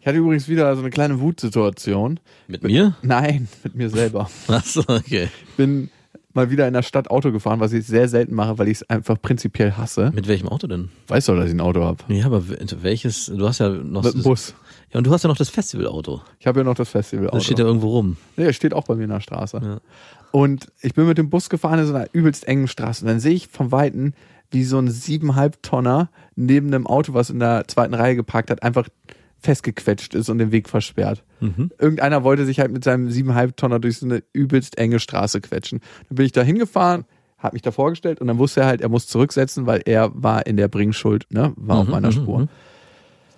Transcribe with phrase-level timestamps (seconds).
[0.00, 2.20] Ich hatte übrigens wieder so eine kleine Wutsituation.
[2.46, 2.96] Mit mir?
[3.02, 4.30] Nein, mit mir selber.
[4.48, 5.28] Achso, okay.
[5.50, 5.90] Ich bin
[6.34, 8.90] mal wieder in der Stadt Auto gefahren, was ich sehr selten mache, weil ich es
[8.90, 10.12] einfach prinzipiell hasse.
[10.14, 10.90] Mit welchem Auto denn?
[11.08, 12.04] Weißt du, dass ich ein Auto habe?
[12.08, 13.26] Ja, aber welches?
[13.26, 14.54] Du hast ja noch Mit dem das- Bus.
[14.92, 16.22] Ja, und du hast ja noch das Festivalauto.
[16.38, 17.36] Ich habe ja noch das Festivalauto.
[17.36, 18.16] Das steht ja irgendwo rum.
[18.36, 19.60] Nee, das steht auch bei mir in der Straße.
[19.62, 19.80] Ja.
[20.30, 23.04] Und ich bin mit dem Bus gefahren in so einer übelst engen Straße.
[23.04, 24.14] Und dann sehe ich vom Weiten,
[24.50, 28.62] wie so ein siebeneinhalb Tonner neben einem Auto, was in der zweiten Reihe geparkt hat,
[28.62, 28.88] einfach
[29.40, 31.24] festgequetscht ist und den Weg versperrt.
[31.78, 35.80] Irgendeiner wollte sich halt mit seinem siebeneinhalb Tonner durch so eine übelst enge Straße quetschen.
[36.08, 37.04] Dann bin ich da hingefahren,
[37.38, 40.46] habe mich da vorgestellt und dann wusste er halt, er muss zurücksetzen, weil er war
[40.46, 42.48] in der Bringschuld, ne, war auf meiner Spur.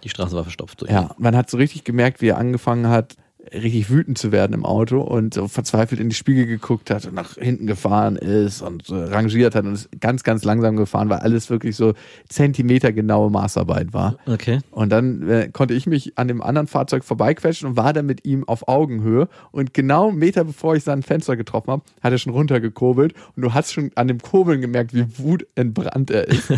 [0.03, 0.81] Die Straße war verstopft.
[0.81, 0.91] durch.
[0.91, 3.17] Ja, man hat so richtig gemerkt, wie er angefangen hat,
[3.52, 7.14] richtig wütend zu werden im Auto und so verzweifelt in die Spiegel geguckt hat und
[7.14, 11.19] nach hinten gefahren ist und so rangiert hat und ist ganz, ganz langsam gefahren, weil
[11.19, 11.94] alles wirklich so
[12.28, 14.16] zentimetergenaue Maßarbeit war.
[14.27, 14.61] Okay.
[14.70, 18.24] Und dann äh, konnte ich mich an dem anderen Fahrzeug vorbeiquetschen und war dann mit
[18.24, 19.28] ihm auf Augenhöhe.
[19.50, 23.14] Und genau einen Meter bevor ich sein Fenster getroffen habe, hat er schon runtergekurbelt.
[23.36, 26.52] Und du hast schon an dem Kurbeln gemerkt, wie wutentbrannt er ist.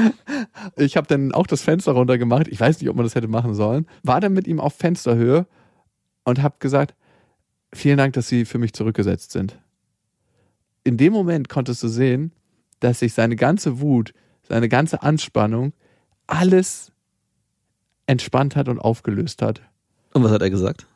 [0.76, 2.48] ich habe dann auch das Fenster runtergemacht.
[2.48, 3.86] Ich weiß nicht, ob man das hätte machen sollen.
[4.02, 5.46] War dann mit ihm auf Fensterhöhe
[6.24, 6.94] und habe gesagt,
[7.74, 9.58] vielen Dank, dass Sie für mich zurückgesetzt sind.
[10.84, 12.32] In dem Moment konntest du sehen,
[12.80, 14.12] dass sich seine ganze Wut,
[14.48, 15.72] seine ganze Anspannung,
[16.26, 16.92] alles
[18.06, 19.62] entspannt hat und aufgelöst hat.
[20.12, 20.86] Und was hat er gesagt?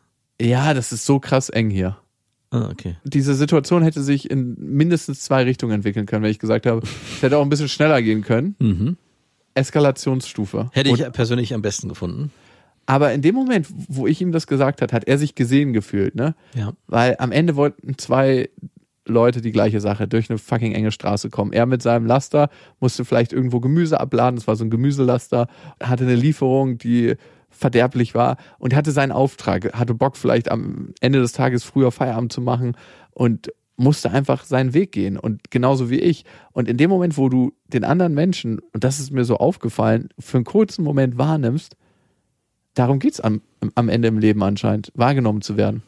[0.41, 1.97] Ja, das ist so krass eng hier.
[2.51, 2.97] Ah, okay.
[3.05, 7.23] Diese Situation hätte sich in mindestens zwei Richtungen entwickeln können, wenn ich gesagt habe, es
[7.23, 8.57] hätte auch ein bisschen schneller gehen können.
[8.59, 8.97] Mhm.
[9.55, 10.71] Eskalationsstufe.
[10.73, 12.31] Hätte Und, ich persönlich am besten gefunden.
[12.87, 16.15] Aber in dem Moment, wo ich ihm das gesagt hat, hat er sich gesehen gefühlt,
[16.15, 16.35] ne?
[16.55, 16.73] Ja.
[16.87, 18.49] Weil am Ende wollten zwei
[19.05, 21.53] Leute die gleiche Sache durch eine fucking enge Straße kommen.
[21.53, 22.49] Er mit seinem Laster
[22.81, 25.49] musste vielleicht irgendwo Gemüse abladen, das war so ein Gemüselaster,
[25.83, 27.15] hatte eine Lieferung, die
[27.49, 32.33] verderblich war und hatte seinen Auftrag, hatte Bock vielleicht am Ende des Tages früher Feierabend
[32.33, 32.77] zu machen
[33.13, 36.25] und musste einfach seinen Weg gehen und genauso wie ich.
[36.53, 40.09] Und in dem Moment, wo du den anderen Menschen, und das ist mir so aufgefallen,
[40.19, 41.77] für einen kurzen Moment wahrnimmst,
[42.77, 43.43] darum geht's am,
[43.75, 45.83] am Ende im Leben anscheinend, wahrgenommen zu werden.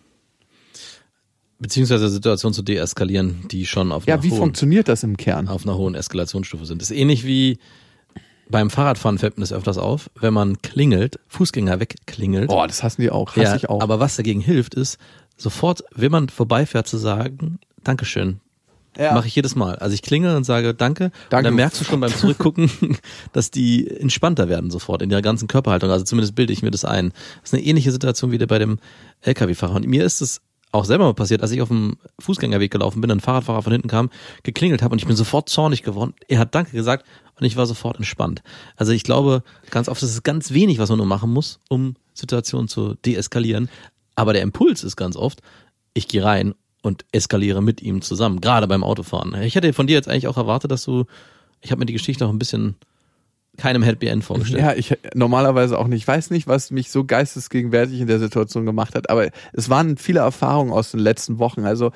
[1.61, 5.49] Beziehungsweise Situation zu deeskalieren, die schon auf Ja, einer wie hohen, funktioniert das im Kern?
[5.49, 6.83] auf einer hohen Eskalationsstufe sind.
[6.83, 7.59] Das ist ähnlich wie
[8.49, 12.49] beim Fahrradfahren fällt mir das öfters auf, wenn man klingelt, Fußgänger wegklingelt.
[12.49, 13.31] Boah, das hassen die auch.
[13.33, 13.83] Hasse ja, ich auch.
[13.83, 14.99] Aber was dagegen hilft, ist
[15.37, 18.41] sofort, wenn man vorbeifährt, zu sagen, Dankeschön.
[18.99, 19.15] Ja.
[19.15, 19.77] Mache ich jedes Mal.
[19.77, 21.05] Also ich klingel und sage Danke.
[21.05, 21.45] Und Danke.
[21.45, 22.69] dann merkst du schon beim Zurückgucken,
[23.33, 25.91] dass die entspannter werden sofort in ihrer ganzen Körperhaltung.
[25.91, 27.13] Also zumindest bilde ich mir das ein.
[27.41, 28.79] Das ist eine ähnliche Situation wie bei dem
[29.23, 29.77] LKW-Fahrer.
[29.77, 30.41] Und mir ist es
[30.73, 33.89] auch selber mal passiert, als ich auf dem Fußgängerweg gelaufen bin, ein Fahrradfahrer von hinten
[33.89, 34.11] kam,
[34.43, 36.15] geklingelt habe und ich bin sofort zornig geworden.
[36.29, 37.07] Er hat Danke gesagt
[37.39, 38.43] und ich war sofort entspannt.
[38.77, 41.95] Also ich glaube, ganz oft ist es ganz wenig, was man nur machen muss, um
[42.13, 43.71] Situationen zu deeskalieren.
[44.15, 45.41] Aber der Impuls ist ganz oft,
[45.95, 49.41] ich gehe rein und eskaliere mit ihm zusammen, gerade beim Autofahren.
[49.43, 51.05] Ich hätte von dir jetzt eigentlich auch erwartet, dass du,
[51.61, 52.77] ich habe mir die Geschichte auch ein bisschen
[53.57, 54.63] keinem Happy End vorgestellt.
[54.63, 56.03] Ja, ich normalerweise auch nicht.
[56.03, 59.97] Ich weiß nicht, was mich so geistesgegenwärtig in der Situation gemacht hat, aber es waren
[59.97, 61.65] viele Erfahrungen aus den letzten Wochen.
[61.65, 61.91] Also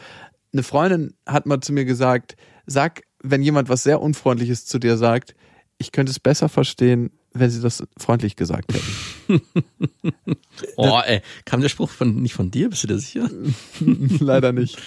[0.53, 4.97] eine Freundin hat mal zu mir gesagt, sag, wenn jemand was sehr Unfreundliches zu dir
[4.97, 5.34] sagt,
[5.78, 9.41] ich könnte es besser verstehen, wenn sie das freundlich gesagt hätten.
[10.76, 13.28] Oh, ey, kam der Spruch von, nicht von dir, bist du dir sicher?
[14.20, 14.78] Leider nicht.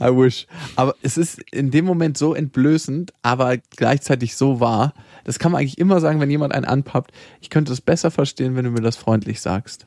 [0.00, 0.46] I wish.
[0.76, 4.94] Aber es ist in dem Moment so entblößend, aber gleichzeitig so wahr.
[5.24, 7.12] Das kann man eigentlich immer sagen, wenn jemand einen anpappt.
[7.40, 9.86] Ich könnte es besser verstehen, wenn du mir das freundlich sagst.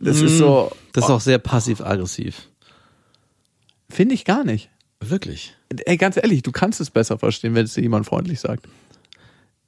[0.00, 2.48] Das ist so, Das ist auch sehr passiv-aggressiv.
[3.88, 4.70] finde ich gar nicht.
[5.00, 5.56] Wirklich.
[5.84, 8.66] Ey, ganz ehrlich, du kannst es besser verstehen, wenn es dir jemand freundlich sagt.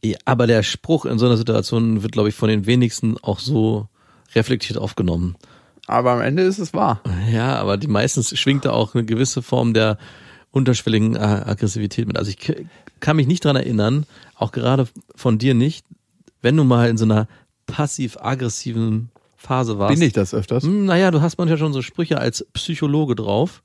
[0.05, 3.39] Ja, aber der Spruch in so einer Situation wird, glaube ich, von den wenigsten auch
[3.39, 3.89] so
[4.35, 5.37] reflektiert aufgenommen.
[5.87, 7.01] Aber am Ende ist es wahr.
[7.33, 9.99] Ja, aber die meistens schwingt da auch eine gewisse Form der
[10.53, 12.17] unterschwelligen äh, Aggressivität mit.
[12.17, 12.55] Also ich
[13.01, 14.07] kann mich nicht dran erinnern,
[14.37, 14.87] auch gerade
[15.17, 15.85] von dir nicht,
[16.43, 17.27] wenn du mal in so einer
[17.67, 19.95] passiv-aggressiven Phase warst.
[19.95, 20.65] Bin ich das öfters?
[20.65, 23.63] Hm, Naja, du hast manchmal schon so Sprüche als Psychologe drauf,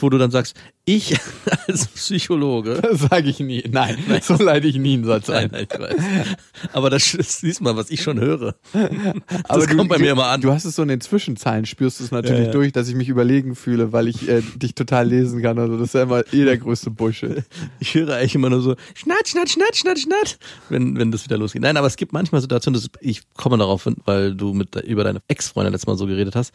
[0.00, 0.54] wo du dann sagst,
[0.88, 1.16] Ich
[1.66, 2.80] als Psychologe.
[2.86, 3.64] Das sage ich nie.
[3.68, 5.66] Nein, so leite ich nie einen Satz Nein, ein.
[5.66, 6.36] nein, ich weiß.
[6.72, 8.54] Aber das siehst mal, was ich schon höre.
[9.48, 10.40] Aber kommt bei mir immer an.
[10.40, 12.52] Du hast es so in den Zwischenzeilen, spürst du es natürlich Ja, ja.
[12.52, 15.58] durch, dass ich mich überlegen fühle, weil ich äh, dich total lesen kann.
[15.58, 17.42] Also das ist ja immer eh der größte Bullshit.
[17.80, 20.38] Ich höre eigentlich immer nur so Schnatt, Schnatt, Schnatt, Schnatt, Schnatt,
[20.68, 21.62] wenn, wenn das wieder losgeht.
[21.62, 25.20] Nein, aber es gibt manchmal Situationen, dass ich komme darauf, weil du mit über deine
[25.26, 26.52] Ex-Freundin letztes Mal so geredet hast.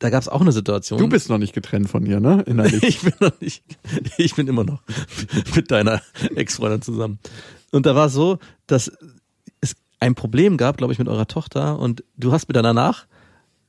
[0.00, 0.98] Da gab es auch eine Situation.
[0.98, 2.42] Du bist noch nicht getrennt von ihr, ne?
[2.46, 2.82] Innerlich.
[2.82, 3.62] ich bin noch nicht,
[4.18, 4.82] ich bin immer noch
[5.54, 6.02] mit deiner
[6.34, 7.18] Ex-Freundin zusammen.
[7.70, 8.90] Und da war es so, dass
[9.60, 13.06] es ein Problem gab, glaube ich, mit eurer Tochter und du hast mir dann danach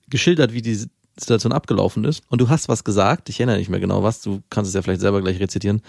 [0.09, 0.87] geschildert, wie die
[1.17, 4.41] Situation abgelaufen ist und du hast was gesagt, ich erinnere nicht mehr genau was, du
[4.49, 5.81] kannst es ja vielleicht selber gleich rezitieren.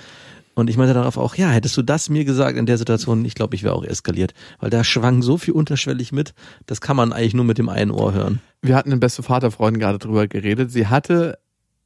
[0.55, 3.35] Und ich meinte darauf auch, ja, hättest du das mir gesagt in der Situation, ich
[3.35, 6.35] glaube, ich wäre auch eskaliert, weil da schwang so viel unterschwellig mit,
[6.67, 8.41] das kann man eigentlich nur mit dem einen Ohr hören.
[8.61, 10.71] Wir hatten in beste Vaterfreundin gerade drüber geredet.
[10.71, 11.39] Sie hatte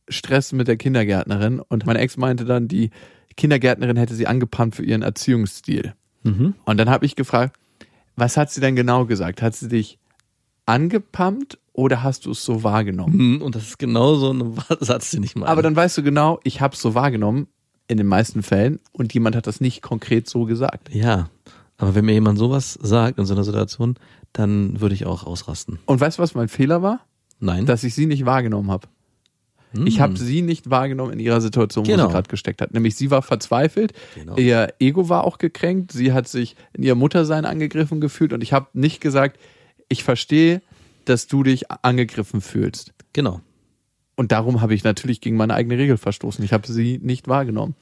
[0.09, 2.91] Stress mit der Kindergärtnerin und meine Ex meinte dann, die
[3.37, 5.95] Kindergärtnerin hätte sie angepammt für ihren Erziehungsstil.
[6.23, 6.55] Mhm.
[6.65, 7.57] Und dann habe ich gefragt,
[8.17, 9.43] was hat sie denn genau gesagt?
[9.43, 9.99] Hat sie dich
[10.67, 13.13] angepumpt oder hast du es so wahrgenommen?
[13.19, 15.49] Hm, Und das ist genau so ein Satz, den ich meine.
[15.51, 17.49] Aber dann weißt du genau, ich habe es so wahrgenommen
[17.89, 20.93] in den meisten Fällen und jemand hat das nicht konkret so gesagt.
[20.95, 21.29] Ja,
[21.79, 23.97] aber wenn mir jemand sowas sagt in so einer Situation,
[24.33, 25.79] dann würde ich auch ausrasten.
[25.87, 27.01] Und weißt du, was mein Fehler war?
[27.39, 27.67] Nein.
[27.67, 28.89] Dass ich sie nicht wahrgenommen habe.
[29.85, 31.91] Ich habe sie nicht wahrgenommen in ihrer Situation, wo.
[31.91, 32.07] Genau.
[32.07, 32.73] sie gerade gesteckt hat.
[32.73, 34.37] Nämlich sie war verzweifelt, Genau.
[34.37, 38.53] ihr Ego war auch gekränkt, sie hat sich in ihr Muttersein angegriffen gefühlt und ich
[38.53, 39.39] habe nicht gesagt,
[39.89, 40.63] ich verstehe,
[41.05, 42.93] dass du dich angegriffen fühlst.
[43.13, 43.41] genau.
[44.19, 46.43] Und darum habe ich natürlich gegen meine eigene Regel verstoßen.
[46.43, 47.75] Ich habe sie nicht wahrgenommen.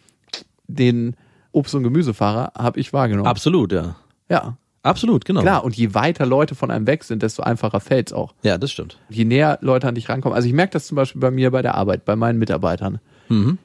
[0.67, 1.15] Den
[1.53, 3.29] Obst- und Gemüsefahrer habe ich wahrgenommen.
[3.29, 3.95] Absolut, ja.
[4.29, 5.41] ja, Absolut, genau.
[5.41, 5.65] klar.
[5.65, 8.35] Und je weiter Leute von einem weg sind, desto einfacher fällt's auch.
[8.43, 8.99] Ja, das stimmt.
[9.09, 10.37] Je näher Leute an dich rankommen.
[10.37, 13.01] Also ich merke das zum Beispiel bei mir bei der Arbeit, bei meinen Mitarbeitern.
[13.31, 13.57] Mhm.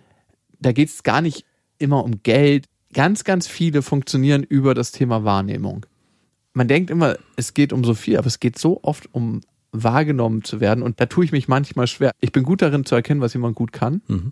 [0.62, 1.46] Da geht es gar nicht
[1.78, 2.68] immer um Geld.
[2.94, 5.86] Ganz, ganz viele funktionieren über das Thema Wahrnehmung.
[6.54, 9.42] Man denkt immer, es geht um so viel, aber es geht so oft um
[9.74, 10.82] wahrgenommen zu werden.
[10.82, 12.12] Und da tue ich mich manchmal schwer.
[12.22, 14.02] Ich bin gut darin zu erkennen, was jemand gut kann.
[14.08, 14.32] Mhm.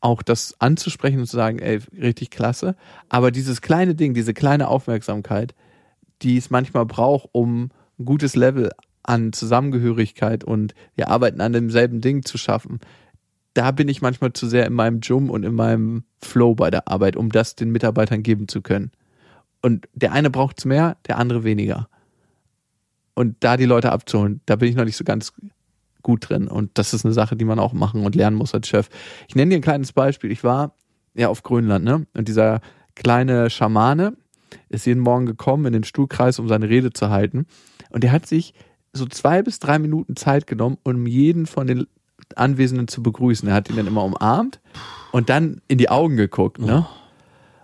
[0.00, 2.76] Auch das anzusprechen und zu sagen, ey, richtig klasse.
[3.08, 5.54] Aber dieses kleine Ding, diese kleine Aufmerksamkeit,
[6.22, 8.70] die es manchmal braucht, um ein gutes Level
[9.02, 12.80] an Zusammengehörigkeit und wir arbeiten an demselben Ding zu schaffen,
[13.52, 16.88] da bin ich manchmal zu sehr in meinem Jum und in meinem Flow bei der
[16.88, 18.90] Arbeit, um das den Mitarbeitern geben zu können.
[19.62, 21.88] Und der eine braucht es mehr, der andere weniger.
[23.14, 25.32] Und da die Leute abzuholen, da bin ich noch nicht so ganz
[26.02, 26.48] gut drin.
[26.48, 28.88] Und das ist eine Sache, die man auch machen und lernen muss als Chef.
[29.28, 30.32] Ich nenne dir ein kleines Beispiel.
[30.32, 30.74] Ich war
[31.14, 32.06] ja auf Grönland, ne?
[32.14, 32.60] Und dieser
[32.96, 34.16] kleine Schamane
[34.68, 37.46] ist jeden Morgen gekommen in den Stuhlkreis, um seine Rede zu halten.
[37.90, 38.54] Und der hat sich
[38.92, 41.86] so zwei bis drei Minuten Zeit genommen, um jeden von den
[42.36, 43.48] Anwesenden zu begrüßen.
[43.48, 44.60] Er hat ihn dann immer umarmt
[45.12, 46.86] und dann in die Augen geguckt, ne?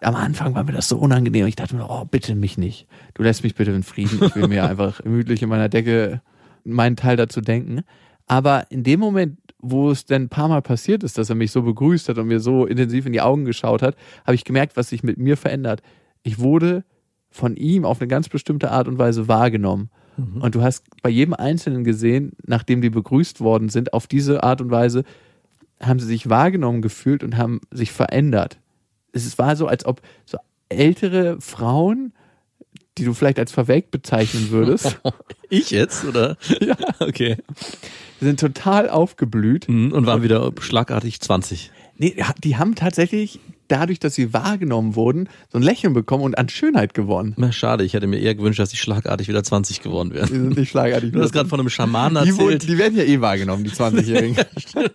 [0.03, 1.47] Am Anfang war mir das so unangenehm.
[1.47, 2.87] Ich dachte mir, oh, bitte mich nicht.
[3.13, 4.19] Du lässt mich bitte in Frieden.
[4.25, 6.23] Ich will mir einfach gemütlich in meiner Decke
[6.65, 7.83] meinen Teil dazu denken.
[8.27, 11.53] Aber in dem Moment, wo es dann ein paar Mal passiert ist, dass er mich
[11.53, 13.95] so begrüßt hat und mir so intensiv in die Augen geschaut hat,
[14.25, 15.83] habe ich gemerkt, was sich mit mir verändert.
[16.23, 16.85] Ich wurde
[17.31, 19.91] von ihm auf eine ganz bestimmte Art und Weise wahrgenommen.
[20.41, 24.61] Und du hast bei jedem Einzelnen gesehen, nachdem die begrüßt worden sind, auf diese Art
[24.61, 25.05] und Weise
[25.81, 28.59] haben sie sich wahrgenommen gefühlt und haben sich verändert.
[29.13, 30.37] Es war so, als ob so
[30.69, 32.13] ältere Frauen,
[32.99, 35.01] die du vielleicht als verwelkt bezeichnen würdest,
[35.49, 36.37] Ich jetzt, oder?
[36.61, 36.77] Ja.
[36.99, 37.37] Okay.
[38.21, 39.69] sind total aufgeblüht.
[39.71, 41.71] Mhm, Und waren wieder schlagartig 20.
[41.97, 46.49] Nee, die haben tatsächlich dadurch, dass sie wahrgenommen wurden, so ein Lächeln bekommen und an
[46.49, 47.35] Schönheit gewonnen.
[47.37, 50.29] Na, schade, ich hätte mir eher gewünscht, dass die schlagartig wieder 20 geworden Die wären.
[50.29, 51.13] sind nicht schlagartig.
[51.13, 52.69] Du hast gerade von einem Schamanen die, wohl- erzählt.
[52.73, 54.37] die werden ja eh wahrgenommen, die 20-Jährigen.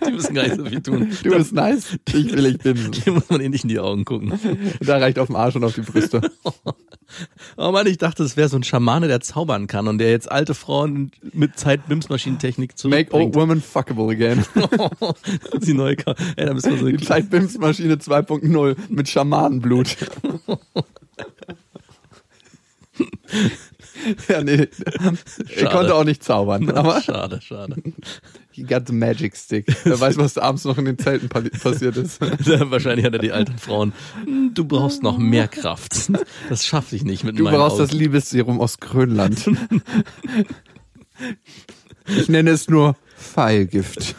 [0.07, 1.09] Die müssen gar nicht so viel tun.
[1.23, 2.77] Du bist nice, ich will ich bin.
[3.03, 4.33] Hier muss man eh nicht in die Augen gucken.
[4.81, 6.21] Da reicht auf den Arsch und auf die Brüste.
[7.55, 10.29] Oh Mann, ich dachte, es wäre so ein Schamane, der zaubern kann und der jetzt
[10.29, 13.35] alte Frauen mit Zeit-Bims-Maschinentechnik Make old zurückbringt.
[13.35, 14.43] women fuckable again.
[15.61, 19.95] die neue Ka Ey, da müssen wir so Die Zeitbimsmaschine 2.0 mit Schamanenblut.
[24.29, 24.67] ja, nee.
[25.47, 25.69] Schade.
[25.71, 26.69] konnte auch nicht zaubern.
[26.75, 27.75] Aber schade, schade.
[28.51, 29.65] he got the magic stick.
[29.83, 32.21] Wer weiß, was abends noch in den Zelten pa- passiert ist.
[32.21, 33.93] Wahrscheinlich hat er die alten Frauen.
[34.23, 36.09] "Hm, Du brauchst noch mehr Kraft.
[36.49, 37.83] Das schaffe ich nicht mit Du meinen brauchst Augen.
[37.87, 39.49] das Liebesserum aus Grönland.
[42.07, 44.15] Ich nenne es nur Pfeilgift.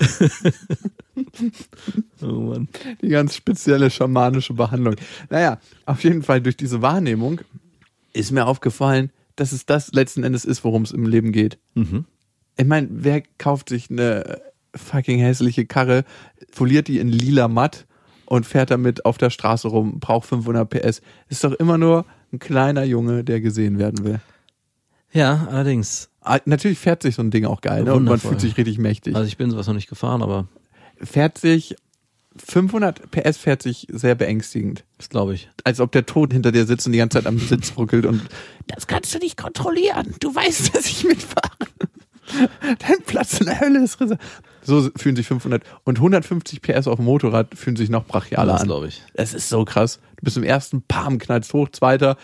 [2.23, 2.69] Oh Mann.
[3.03, 4.97] Die ganz spezielle schamanische Behandlung.
[5.31, 7.41] Naja, auf jeden Fall durch diese Wahrnehmung
[8.13, 11.59] ist mir aufgefallen, dass es das letzten Endes ist, worum es im Leben geht.
[11.75, 12.05] Mhm.
[12.57, 14.41] Ich meine, wer kauft sich eine
[14.75, 16.05] fucking hässliche Karre,
[16.51, 17.87] foliert die in lila matt
[18.27, 21.03] und fährt damit auf der Straße rum, braucht 500 PS.
[21.29, 24.21] Ist doch immer nur ein kleiner Junge, der gesehen werden will.
[25.13, 26.11] Ja, allerdings.
[26.21, 27.95] Ah, Natürlich fährt sich so ein Ding auch geil, ne?
[27.95, 29.15] Und man fühlt sich richtig mächtig.
[29.15, 30.49] Also ich bin sowas noch nicht gefahren, aber
[31.03, 31.77] Fährt sich
[32.39, 34.85] 500 PS fährt sich sehr beängstigend.
[34.99, 35.49] das glaube ich.
[35.65, 38.23] Als ob der Tod hinter dir sitzt und die ganze Zeit am Sitz ruckelt und
[38.67, 40.15] das kannst du nicht kontrollieren.
[40.21, 41.51] Du weißt, dass ich mitfahre.
[42.79, 44.21] Dein Platz in der Hölle ist reserviert.
[44.63, 48.63] So fühlen sich 500 und 150 PS auf dem Motorrad fühlen sich noch brachialer Das
[48.63, 48.67] an.
[48.67, 49.01] glaube ich.
[49.15, 50.01] Es ist so krass.
[50.17, 52.17] Du bist im ersten, pam, knallst hoch, zweiter.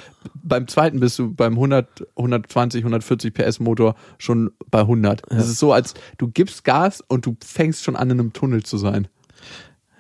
[0.43, 5.23] Beim zweiten bist du beim 100, 120, 140 PS Motor schon bei 100.
[5.31, 8.65] Es ist so, als du gibst Gas und du fängst schon an, in einem Tunnel
[8.65, 9.07] zu sein.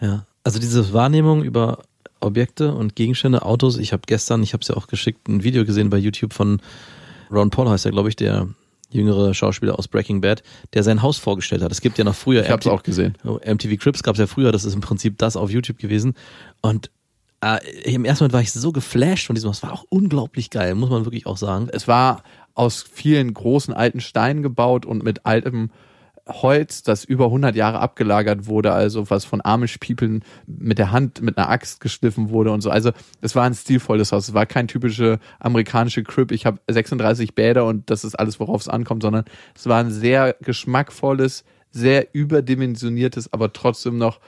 [0.00, 0.26] Ja.
[0.42, 1.78] Also diese Wahrnehmung über
[2.18, 3.78] Objekte und Gegenstände, Autos.
[3.78, 6.60] Ich habe gestern, ich habe es ja auch geschickt, ein Video gesehen bei YouTube von
[7.30, 8.48] Ron Paul heißt er, glaube ich, der
[8.92, 10.42] jüngere Schauspieler aus Breaking Bad,
[10.74, 11.72] der sein Haus vorgestellt hat.
[11.72, 13.16] Es gibt ja noch früher Ich hab's auch gesehen.
[13.24, 16.14] Oh, MTV Crips gab es ja früher, das ist im Prinzip das auf YouTube gewesen.
[16.60, 16.90] Und
[17.42, 20.74] äh, im ersten Moment war ich so geflasht von diesem, das war auch unglaublich geil,
[20.74, 21.68] muss man wirklich auch sagen.
[21.72, 22.22] Es war
[22.54, 25.70] aus vielen großen alten Steinen gebaut und mit altem
[26.28, 31.36] Holz, das über 100 Jahre abgelagert wurde, also was von Amish-People mit der Hand, mit
[31.36, 32.70] einer Axt geschliffen wurde und so.
[32.70, 34.28] Also es war ein stilvolles Haus.
[34.28, 36.30] Es war kein typische amerikanische Crib.
[36.30, 39.24] Ich habe 36 Bäder und das ist alles, worauf es ankommt, sondern
[39.56, 44.20] es war ein sehr geschmackvolles, sehr überdimensioniertes, aber trotzdem noch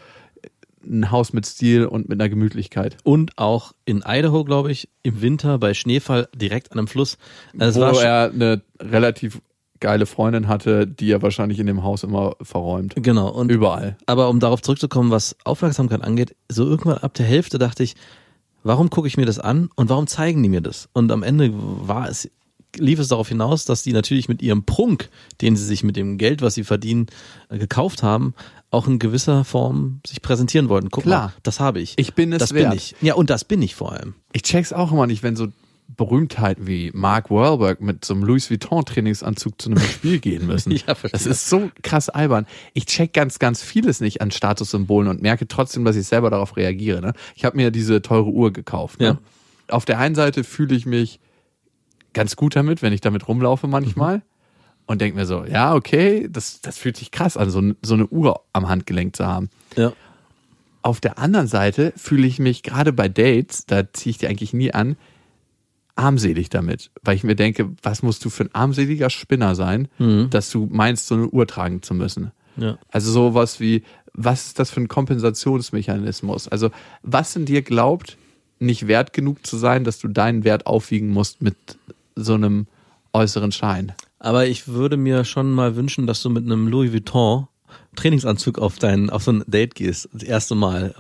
[0.84, 2.96] ein Haus mit Stil und mit einer Gemütlichkeit.
[3.04, 7.18] Und auch in Idaho, glaube ich, im Winter bei Schneefall direkt an einem Fluss.
[7.58, 9.40] Also es wo er eine relativ
[9.84, 12.94] geile Freundin hatte, die er wahrscheinlich in dem Haus immer verräumt.
[12.96, 13.28] genau.
[13.28, 13.98] Und Überall.
[14.06, 17.94] Aber um darauf zurückzukommen, was Aufmerksamkeit angeht, so irgendwann ab der Hälfte dachte ich,
[18.62, 20.88] warum gucke ich mir das an und warum zeigen die mir das?
[20.94, 22.30] Und am Ende war es,
[22.76, 25.10] lief es darauf hinaus, dass die natürlich mit ihrem Prunk,
[25.42, 27.08] den sie sich mit dem Geld, was sie verdienen,
[27.50, 28.32] äh, gekauft haben,
[28.70, 30.88] auch in gewisser Form sich präsentieren wollten.
[30.90, 31.26] Guck Klar.
[31.26, 31.92] mal, das habe ich.
[31.98, 32.70] Ich bin es das wert.
[32.70, 32.96] bin ich.
[33.02, 34.14] Ja, und das bin ich vor allem.
[34.32, 35.48] Ich check's auch immer nicht, wenn so
[35.88, 40.72] Berühmtheiten wie Mark Wahlberg mit so einem Louis Vuitton Trainingsanzug zu einem Spiel gehen müssen.
[40.72, 42.46] Ja, das ist so krass albern.
[42.72, 46.56] Ich check ganz, ganz vieles nicht an Statussymbolen und merke trotzdem, dass ich selber darauf
[46.56, 47.00] reagiere.
[47.00, 47.12] Ne?
[47.36, 49.00] Ich habe mir diese teure Uhr gekauft.
[49.00, 49.06] Ne?
[49.06, 49.18] Ja.
[49.68, 51.20] Auf der einen Seite fühle ich mich
[52.12, 54.22] ganz gut damit, wenn ich damit rumlaufe manchmal.
[54.86, 58.06] Und denke mir so, ja, okay, das, das fühlt sich krass an, so, so eine
[58.06, 59.48] Uhr am Handgelenk zu haben.
[59.76, 59.94] Ja.
[60.82, 64.52] Auf der anderen Seite fühle ich mich gerade bei Dates, da ziehe ich die eigentlich
[64.52, 64.96] nie an,
[65.96, 69.88] armselig damit, weil ich mir denke, was musst du für ein armseliger Spinner sein,
[70.30, 72.32] dass du meinst, so eine Uhr tragen zu müssen.
[72.56, 72.78] Ja.
[72.90, 73.82] Also sowas wie,
[74.12, 76.48] was ist das für ein Kompensationsmechanismus?
[76.48, 76.70] Also
[77.02, 78.16] was in dir glaubt,
[78.58, 81.56] nicht wert genug zu sein, dass du deinen Wert aufwiegen musst mit
[82.14, 82.66] so einem
[83.12, 83.92] äußeren Schein.
[84.18, 87.46] Aber ich würde mir schon mal wünschen, dass du mit einem Louis Vuitton
[87.96, 90.08] Trainingsanzug auf dein, auf so ein Date gehst.
[90.12, 90.94] Das erste Mal.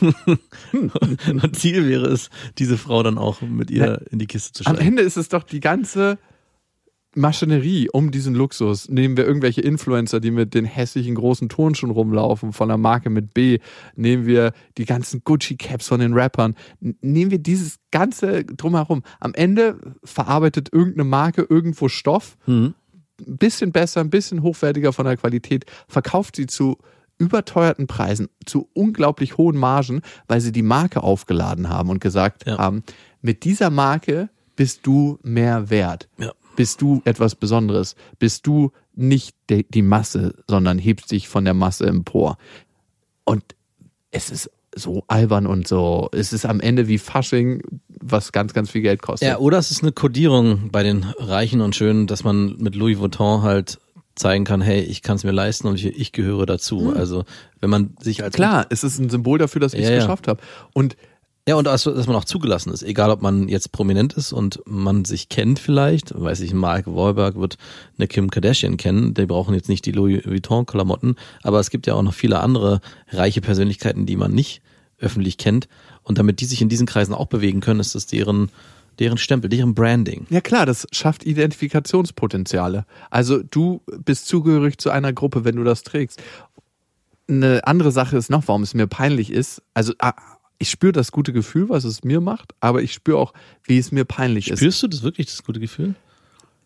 [0.72, 4.74] Und Ziel wäre es, diese Frau dann auch mit ihr in die Kiste zu Am
[4.76, 4.88] steigen.
[4.90, 6.18] Ende ist es doch die ganze
[7.14, 8.88] Maschinerie um diesen Luxus.
[8.88, 13.34] Nehmen wir irgendwelche Influencer, die mit den hässlichen großen Turnschuhen rumlaufen von der Marke mit
[13.34, 13.58] B.
[13.96, 16.54] Nehmen wir die ganzen Gucci-Caps von den Rappern.
[16.80, 19.02] Nehmen wir dieses ganze drumherum.
[19.20, 22.74] Am Ende verarbeitet irgendeine Marke irgendwo Stoff, Mhm.
[23.26, 26.76] ein bisschen besser, ein bisschen hochwertiger von der Qualität, verkauft sie zu
[27.18, 32.58] überteuerten Preisen, zu unglaublich hohen Margen, weil sie die Marke aufgeladen haben und gesagt Ja.
[32.58, 32.82] haben,
[33.20, 36.08] mit dieser Marke bist du mehr wert.
[36.18, 36.32] Ja.
[36.56, 37.94] Bist du etwas Besonderes.
[38.18, 42.36] Bist du nicht de, die Masse, sondern hebst dich von der Masse empor.
[43.24, 43.44] Und
[44.10, 48.70] es ist so albern und so, es ist am Ende wie Fasching, was ganz, ganz
[48.70, 49.28] viel Geld kostet.
[49.28, 52.98] Ja, oder es ist eine Kodierung bei den Reichen und Schönen, dass man mit Louis
[52.98, 53.78] Vuitton halt
[54.18, 56.92] zeigen kann, hey, ich kann es mir leisten und ich, ich gehöre dazu.
[56.94, 57.24] Also
[57.60, 60.00] wenn man sich als Klar, es ist ein Symbol dafür, dass ich es Ja, ja.
[60.00, 60.40] geschafft habe.
[60.72, 60.96] Und
[61.48, 64.60] Ja, und dass, dass man auch zugelassen ist, egal ob man jetzt prominent ist und
[64.66, 67.56] man sich kennt vielleicht, weiß ich, Mark Wahlberg wird
[67.96, 71.86] eine Kim Kardashian kennen, die brauchen jetzt nicht die Louis Vuitton Klamotten, aber es gibt
[71.86, 74.60] ja auch noch viele andere reiche Persönlichkeiten, die man nicht
[74.98, 75.68] öffentlich kennt
[76.02, 78.50] und damit die sich in diesen Kreisen auch bewegen können, ist das deren
[78.98, 80.26] deren Stempel, deren Branding.
[80.30, 82.84] Ja klar, das schafft Identifikationspotenziale.
[83.10, 86.22] Also du bist zugehörig zu einer Gruppe, wenn du das trägst.
[87.28, 89.62] Eine andere Sache ist noch, warum es mir peinlich ist.
[89.74, 90.14] Also ah,
[90.58, 93.32] ich spüre das gute Gefühl, was es mir macht, aber ich spüre auch,
[93.64, 94.58] wie es mir peinlich ist.
[94.58, 95.94] Spürst du das wirklich, das gute Gefühl?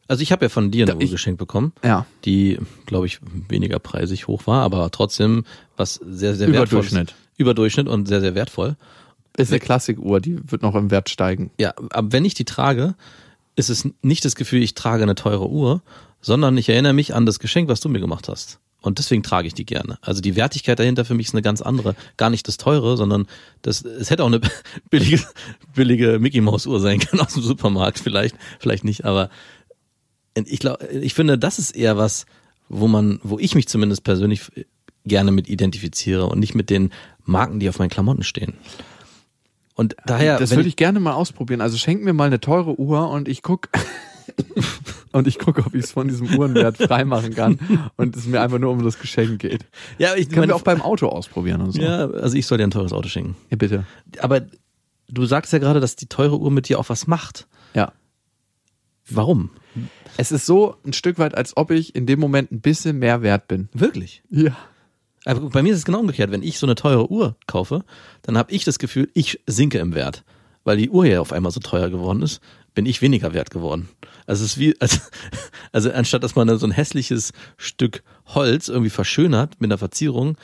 [0.08, 2.06] Also ich habe ja von dir eine Uhr geschenkt bekommen, Ja.
[2.24, 5.44] die, glaube ich, weniger preisig hoch war, aber trotzdem
[5.76, 7.14] was sehr, sehr wertvoll Überdurchschnitt.
[7.38, 8.76] Überdurchschnitt und sehr, sehr wertvoll.
[9.36, 11.50] Ist eine Klassikuhr, die wird noch im Wert steigen.
[11.58, 12.94] Ja, aber wenn ich die trage,
[13.56, 15.82] ist es nicht das Gefühl, ich trage eine teure Uhr,
[16.20, 18.58] sondern ich erinnere mich an das Geschenk, was du mir gemacht hast.
[18.82, 19.96] Und deswegen trage ich die gerne.
[20.02, 21.94] Also die Wertigkeit dahinter für mich ist eine ganz andere.
[22.16, 23.26] Gar nicht das teure, sondern
[23.62, 24.40] das, es hätte auch eine
[24.90, 25.22] billige,
[25.74, 28.00] billige Mickey Maus Uhr sein können aus dem Supermarkt.
[28.00, 29.30] Vielleicht, vielleicht nicht, aber
[30.34, 32.26] ich glaube, ich finde, das ist eher was,
[32.68, 34.42] wo man, wo ich mich zumindest persönlich
[35.04, 36.90] gerne mit identifiziere und nicht mit den
[37.24, 38.54] Marken, die auf meinen Klamotten stehen.
[39.74, 40.38] Und daher.
[40.38, 41.60] Das würde ich gerne mal ausprobieren.
[41.60, 43.68] Also schenk mir mal eine teure Uhr und ich guck
[45.12, 47.58] und ich gucke, ob ich es von diesem Uhrenwert freimachen kann
[47.96, 49.66] und es mir einfach nur um das Geschenk geht.
[49.98, 51.80] Ja, ich Können wir auch beim Auto ausprobieren und so.
[51.80, 53.36] Ja, also ich soll dir ein teures Auto schenken.
[53.50, 53.84] ja bitte.
[54.20, 54.42] Aber
[55.08, 57.46] du sagst ja gerade, dass die teure Uhr mit dir auch was macht.
[57.74, 57.92] Ja.
[59.08, 59.50] Warum?
[60.16, 63.22] Es ist so ein Stück weit, als ob ich in dem Moment ein bisschen mehr
[63.22, 63.68] wert bin.
[63.72, 64.22] Wirklich?
[64.30, 64.56] Ja.
[65.24, 66.30] Aber bei mir ist es genau umgekehrt.
[66.30, 67.84] Wenn ich so eine teure Uhr kaufe,
[68.22, 70.24] dann habe ich das Gefühl, ich sinke im Wert.
[70.64, 72.40] Weil die Uhr ja auf einmal so teuer geworden ist,
[72.74, 73.88] bin ich weniger wert geworden.
[74.26, 74.98] Also es ist wie, also,
[75.72, 80.36] also anstatt dass man so ein hässliches Stück Holz irgendwie verschönert mit einer Verzierung,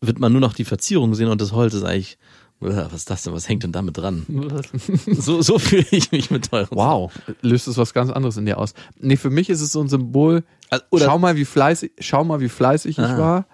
[0.00, 2.18] wird man nur noch die Verzierung sehen und das Holz ist eigentlich,
[2.58, 4.26] was ist das denn, was hängt denn damit dran?
[5.06, 8.58] So, so fühle ich mich mit teuren Wow, löst es was ganz anderes in dir
[8.58, 8.74] aus.
[8.98, 10.44] Nee, für mich ist es so ein Symbol.
[10.70, 13.18] Also, schau mal, wie fleißig, schau mal, wie fleißig ich Ah.
[13.18, 13.46] war.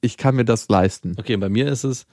[0.00, 1.14] Ich kann mir das leisten.
[1.18, 2.06] Okay, bei mir ist es,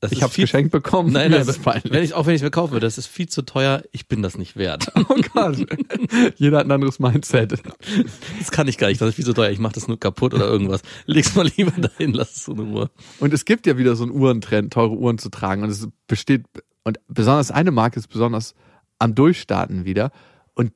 [0.00, 1.12] das Ich ist habe geschenkt bekommen.
[1.12, 1.90] Nein, nein, ist es peinlich.
[1.92, 4.22] wenn ich, auch wenn ich es mir kaufe, das ist viel zu teuer, ich bin
[4.22, 4.92] das nicht wert.
[5.08, 5.66] Oh Gott.
[6.36, 7.62] Jeder hat ein anderes Mindset.
[8.38, 10.34] Das kann ich gar nicht, das ist viel zu teuer, ich mache das nur kaputt
[10.34, 10.82] oder irgendwas.
[11.06, 12.90] Leg's mal lieber dahin, lass es so eine Uhr.
[13.20, 15.62] Und es gibt ja wieder so einen Uhrentrend, teure Uhren zu tragen.
[15.62, 16.44] Und es besteht,
[16.84, 18.54] und besonders eine Marke ist besonders
[18.98, 20.10] am Durchstarten wieder.
[20.54, 20.72] Und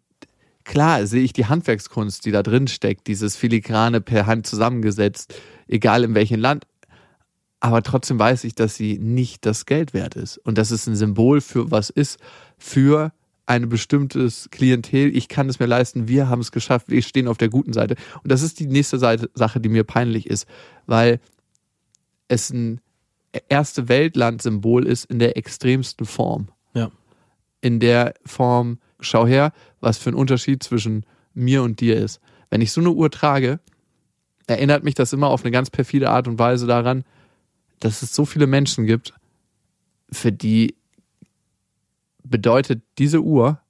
[0.65, 5.35] klar sehe ich die Handwerkskunst, die da drin steckt, dieses Filigrane per Hand zusammengesetzt,
[5.69, 6.67] egal in welchem Land.
[7.61, 10.39] Aber trotzdem weiß ich, dass sie nicht das Geld wert ist.
[10.39, 12.19] Und dass es ein Symbol für was ist,
[12.57, 13.13] für
[13.47, 15.17] ein bestimmtes Klientel.
[15.17, 17.97] Ich kann es mir leisten, wir haben es geschafft, wir stehen auf der guten Seite.
[18.23, 20.47] Und das ist die nächste Seite, Sache, die mir peinlich ist,
[20.87, 21.19] weil
[22.29, 22.81] es ein
[23.49, 26.49] erste Weltland-Symbol ist in der extremsten Form.
[26.75, 26.91] Ja.
[27.61, 32.21] In der Form, schau her, was für ein Unterschied zwischen mir und dir ist.
[32.51, 33.61] Wenn ich so eine Uhr trage,
[34.49, 37.05] erinnert mich das immer auf eine ganz perfide Art und Weise daran,
[37.81, 39.15] dass es so viele Menschen gibt,
[40.11, 40.75] für die
[42.25, 43.61] bedeutet diese Uhr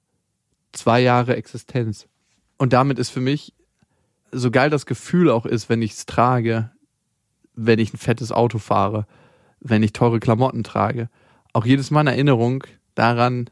[0.71, 2.07] zwei Jahre Existenz.
[2.57, 3.53] Und damit ist für mich,
[4.31, 6.71] so geil das Gefühl auch ist, wenn ich es trage,
[7.55, 9.05] wenn ich ein fettes Auto fahre,
[9.59, 11.09] wenn ich teure Klamotten trage,
[11.51, 12.63] auch jedes Mal eine Erinnerung
[12.95, 13.49] daran,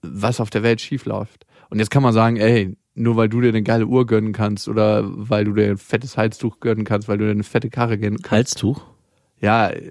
[0.00, 1.46] was auf der Welt schief läuft.
[1.70, 4.68] Und jetzt kann man sagen, ey, nur weil du dir eine geile Uhr gönnen kannst
[4.68, 7.98] oder weil du dir ein fettes Halstuch gönnen kannst, weil du dir eine fette Karre
[7.98, 8.32] gönnen kannst.
[8.32, 8.82] Halstuch?
[9.40, 9.90] Ja, äh,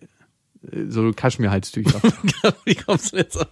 [0.88, 2.02] so Kaschmir-Halstücher.
[2.66, 3.48] Wie kommst du jetzt auf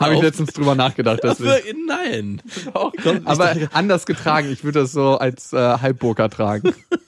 [0.00, 1.24] Habe ich letztens drüber nachgedacht.
[1.24, 2.40] Aber Nein.
[2.92, 4.50] Ich Aber anders getragen.
[4.50, 6.72] Ich würde das so als äh, Halbburger tragen.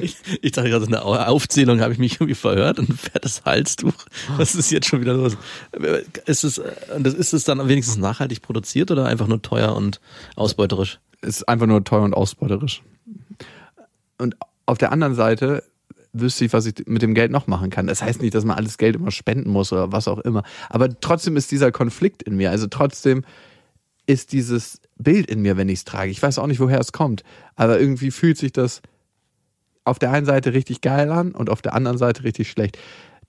[0.00, 2.78] Ich, ich dachte gerade, in der Au- Aufzählung habe ich mich irgendwie verhört.
[2.78, 3.94] Ein fettes Halstuch.
[4.36, 5.36] Was ist jetzt schon wieder los?
[6.26, 10.00] Ist es, ist es dann wenigstens nachhaltig produziert oder einfach nur teuer und
[10.36, 11.00] ausbeuterisch?
[11.22, 12.82] Ist einfach nur teuer und ausbeuterisch.
[14.18, 15.62] Und auf der anderen Seite
[16.12, 17.86] wüsste ich, was ich mit dem Geld noch machen kann.
[17.88, 20.44] Das heißt nicht, dass man alles Geld immer spenden muss oder was auch immer.
[20.70, 22.50] Aber trotzdem ist dieser Konflikt in mir.
[22.50, 23.24] Also trotzdem
[24.06, 26.10] ist dieses Bild in mir, wenn ich es trage.
[26.10, 27.24] Ich weiß auch nicht, woher es kommt.
[27.56, 28.80] Aber irgendwie fühlt sich das
[29.84, 32.78] auf der einen Seite richtig geil an und auf der anderen Seite richtig schlecht.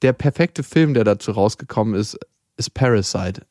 [0.02, 2.18] Der perfekte Film, der dazu rausgekommen ist,
[2.58, 3.42] ist Parasite.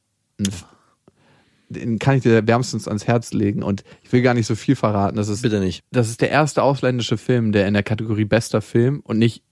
[1.69, 4.77] Den kann ich dir wärmstens ans Herz legen und ich will gar nicht so viel
[4.77, 5.17] verraten.
[5.17, 5.83] Das ist, Bitte nicht.
[5.91, 9.43] das ist der erste ausländische Film, der in der Kategorie bester Film und nicht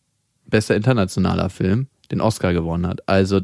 [0.46, 3.08] bester internationaler Film den Oscar gewonnen hat.
[3.08, 3.40] Also,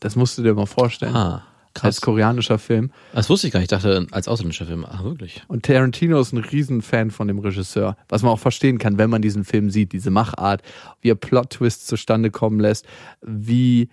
[0.00, 1.14] das musst du dir mal vorstellen.
[1.14, 1.44] Ah,
[1.82, 2.00] Als krass.
[2.00, 2.90] koreanischer Film.
[3.12, 3.72] Das wusste ich gar nicht.
[3.72, 4.84] Ich dachte, als ausländischer Film.
[4.84, 5.42] Ah, wirklich?
[5.48, 9.22] Und Tarantino ist ein Riesenfan von dem Regisseur, was man auch verstehen kann, wenn man
[9.22, 10.62] diesen Film sieht, diese Machart,
[11.00, 12.86] wie er Plot-Twists zustande kommen lässt,
[13.22, 13.88] wie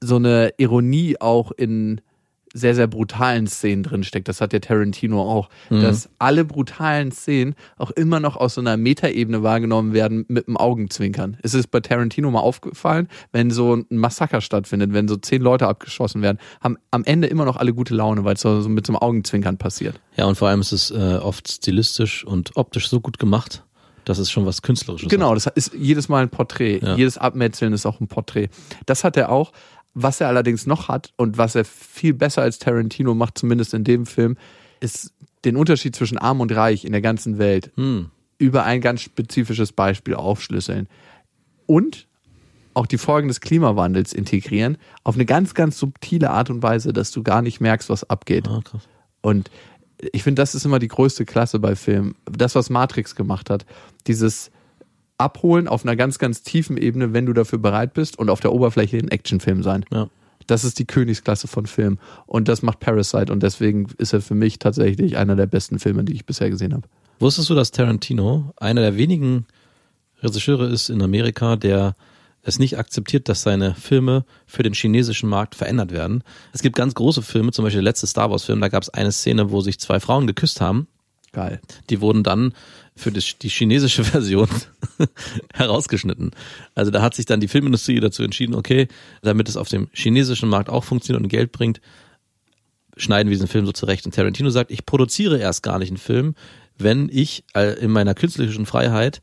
[0.00, 2.00] so eine Ironie auch in
[2.54, 4.28] sehr, sehr brutalen Szenen drinsteckt.
[4.28, 8.76] Das hat der Tarantino auch, dass alle brutalen Szenen auch immer noch aus so einer
[8.76, 11.36] Metaebene wahrgenommen werden mit dem Augenzwinkern.
[11.42, 15.66] Es ist bei Tarantino mal aufgefallen, wenn so ein Massaker stattfindet, wenn so zehn Leute
[15.66, 18.92] abgeschossen werden, haben am Ende immer noch alle gute Laune, weil es so mit so
[18.92, 20.00] einem Augenzwinkern passiert.
[20.16, 23.64] Ja, und vor allem ist es äh, oft stilistisch und optisch so gut gemacht,
[24.04, 26.80] dass es schon was Künstlerisches Genau, das ist jedes Mal ein Porträt.
[26.82, 26.94] Ja.
[26.96, 28.48] Jedes Abmetzeln ist auch ein Porträt.
[28.86, 29.52] Das hat er auch.
[29.94, 33.84] Was er allerdings noch hat und was er viel besser als Tarantino macht, zumindest in
[33.84, 34.36] dem Film,
[34.80, 35.12] ist
[35.44, 38.10] den Unterschied zwischen arm und reich in der ganzen Welt Hm.
[38.38, 40.88] über ein ganz spezifisches Beispiel aufschlüsseln.
[41.66, 42.06] Und
[42.74, 47.12] auch die Folgen des Klimawandels integrieren auf eine ganz, ganz subtile Art und Weise, dass
[47.12, 48.48] du gar nicht merkst, was abgeht.
[48.48, 48.60] Ah.
[49.22, 49.50] Und
[50.12, 52.16] ich finde, das ist immer die größte Klasse bei Filmen.
[52.30, 53.64] Das, was Matrix gemacht hat,
[54.06, 54.50] dieses
[55.18, 58.52] abholen auf einer ganz, ganz tiefen Ebene, wenn du dafür bereit bist und auf der
[58.52, 59.84] Oberfläche ein Actionfilm sein.
[59.92, 60.08] Ja.
[60.46, 61.98] Das ist die Königsklasse von Film.
[62.26, 66.04] Und das macht Parasite und deswegen ist er für mich tatsächlich einer der besten Filme,
[66.04, 66.88] die ich bisher gesehen habe.
[67.18, 69.46] Wusstest du, dass Tarantino einer der wenigen
[70.22, 71.94] Regisseure ist in Amerika, der
[72.42, 76.22] es nicht akzeptiert, dass seine Filme für den chinesischen Markt verändert werden.
[76.52, 78.90] Es gibt ganz große Filme, zum Beispiel der letzte Star Wars Film, da gab es
[78.90, 80.86] eine Szene, wo sich zwei Frauen geküsst haben.
[81.34, 81.60] Geil.
[81.90, 82.54] Die wurden dann
[82.96, 84.48] für die, chinesische Version
[85.52, 86.30] herausgeschnitten.
[86.74, 88.86] Also da hat sich dann die Filmindustrie dazu entschieden, okay,
[89.22, 91.80] damit es auf dem chinesischen Markt auch funktioniert und Geld bringt,
[92.96, 94.06] schneiden wir diesen Film so zurecht.
[94.06, 96.36] Und Tarantino sagt, ich produziere erst gar nicht einen Film,
[96.78, 99.20] wenn ich äh, in meiner künstlerischen Freiheit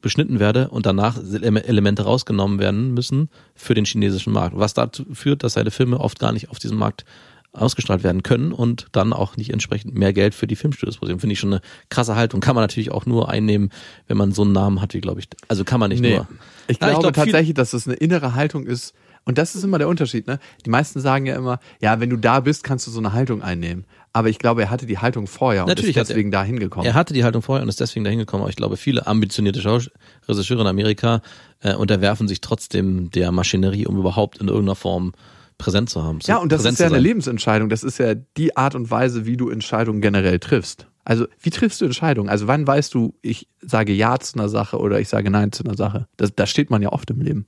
[0.00, 4.56] beschnitten werde und danach Elemente rausgenommen werden müssen für den chinesischen Markt.
[4.56, 7.04] Was dazu führt, dass seine Filme oft gar nicht auf diesem Markt
[7.52, 11.20] ausgestrahlt werden können und dann auch nicht entsprechend mehr Geld für die Filmstudios produzieren.
[11.20, 12.40] Finde ich schon eine krasse Haltung.
[12.40, 13.70] Kann man natürlich auch nur einnehmen,
[14.06, 15.28] wenn man so einen Namen hat wie, glaube ich.
[15.48, 16.16] Also kann man nicht Nee.
[16.16, 16.28] nur.
[16.68, 18.94] Ich Ja, ich glaube tatsächlich, dass das eine innere Haltung ist.
[19.26, 20.38] Und das ist immer der Unterschied, ne?
[20.64, 23.42] Die meisten sagen ja immer, ja, wenn du da bist, kannst du so eine Haltung
[23.42, 23.84] einnehmen.
[24.14, 26.86] Aber ich glaube, er hatte die Haltung vorher und Natürlich ist deswegen da hingekommen.
[26.86, 28.42] Er hatte die Haltung vorher und ist deswegen dahin gekommen.
[28.42, 29.90] Aber ich glaube, viele ambitionierte Schaus-
[30.26, 31.20] Regisseure in Amerika
[31.60, 35.12] äh, unterwerfen sich trotzdem der Maschinerie, um überhaupt in irgendeiner Form
[35.60, 36.18] präsent zu haben.
[36.24, 36.98] Ja, und das ist ja eine.
[36.98, 37.68] Lebensentscheidung.
[37.68, 40.86] Das ist ja die Art und Weise, wie du Entscheidungen generell triffst.
[41.04, 42.28] Also, wie triffst du Entscheidungen?
[42.28, 45.64] Also, wann weißt du, ich sage Ja zu einer Sache oder ich sage Nein zu
[45.64, 46.08] einer Sache?
[46.16, 47.46] Da steht man ja oft im Leben.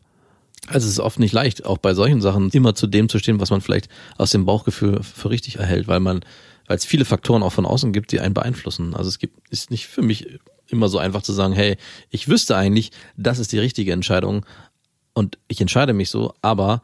[0.68, 3.40] Also es ist oft nicht leicht, auch bei solchen Sachen immer zu dem zu stehen,
[3.40, 6.20] was man vielleicht aus dem Bauchgefühl für richtig erhält, weil man,
[6.68, 8.94] weil es viele Faktoren auch von außen gibt, die einen beeinflussen.
[8.94, 11.76] Also es gibt, ist nicht für mich immer so einfach zu sagen, hey,
[12.10, 14.46] ich wüsste eigentlich, das ist die richtige Entscheidung
[15.14, 16.82] und ich entscheide mich so, aber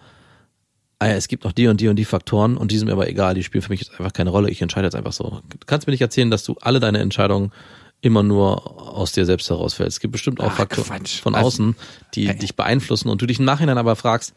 [0.99, 2.93] ah ja, es gibt noch die und die und die Faktoren und die sind mir
[2.93, 5.41] aber egal, die spielen für mich jetzt einfach keine Rolle, ich entscheide jetzt einfach so.
[5.49, 7.53] Du kannst mir nicht erzählen, dass du alle deine Entscheidungen
[8.01, 9.97] immer nur aus dir selbst herausfällst.
[9.97, 11.21] Es gibt bestimmt auch Ach, Faktoren Quatsch.
[11.21, 11.77] von Also- außen,
[12.15, 14.35] die dich beeinflussen und du dich im Nachhinein aber fragst,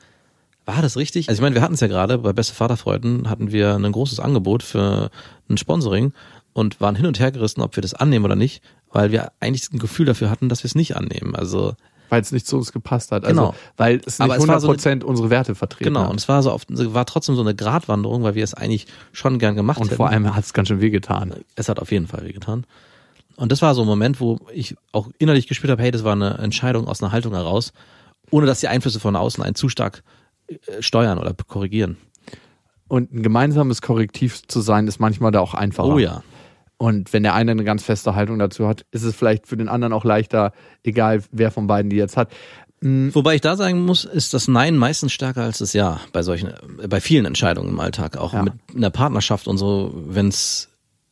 [0.66, 1.30] war das richtig?
[1.30, 4.20] Also ich meine, wir hatten es ja gerade, bei Beste Vaterfreuden hatten wir ein großes
[4.20, 5.10] Angebot für
[5.50, 6.14] ein Sponsoring
[6.54, 9.72] und waren hin und her gerissen, ob wir das annehmen oder nicht, weil wir eigentlich
[9.72, 11.36] ein Gefühl dafür hatten, dass wir es nicht annehmen.
[11.36, 11.76] Also
[12.12, 13.24] Weil es nicht zu uns gepasst hat.
[13.26, 13.56] Also, Genau.
[13.78, 16.10] weil es nicht Aber es war so 100% unsere Werte vertreten genau, hat.
[16.12, 19.40] und es war so oft, war trotzdem so eine Gratwanderung, weil wir es eigentlich schon
[19.40, 19.96] gern gemacht Und hätten.
[19.96, 21.34] vor allem hat es ganz schön wehgetan.
[21.56, 22.66] es hat auf jeden Fall wehgetan.
[23.38, 26.12] Und das war so ein Moment, wo ich auch innerlich gespürt habe, hey, das war
[26.12, 27.72] eine Entscheidung aus einer Haltung heraus,
[28.30, 30.04] ohne dass die Einflüsse von außen einen zu stark
[30.48, 31.96] äh, steuern oder korrigieren.
[32.90, 35.88] Und ein gemeinsames Korrektiv zu sein, ist manchmal da auch einfacher.
[35.88, 36.24] Oh ja.
[36.82, 39.70] Und wenn der eine eine ganz feste Haltung dazu hat, ist es vielleicht für den
[39.70, 40.52] anderen auch leichter,
[40.84, 42.32] egal wer von beiden die jetzt hat.
[42.82, 46.50] Wobei ich da sagen muss, ist das Nein meistens stärker als das Ja bei solchen,
[46.82, 48.42] äh, bei vielen Entscheidungen im Alltag, auch Ja.
[48.42, 50.70] mit einer Partnerschaft und so, wenn es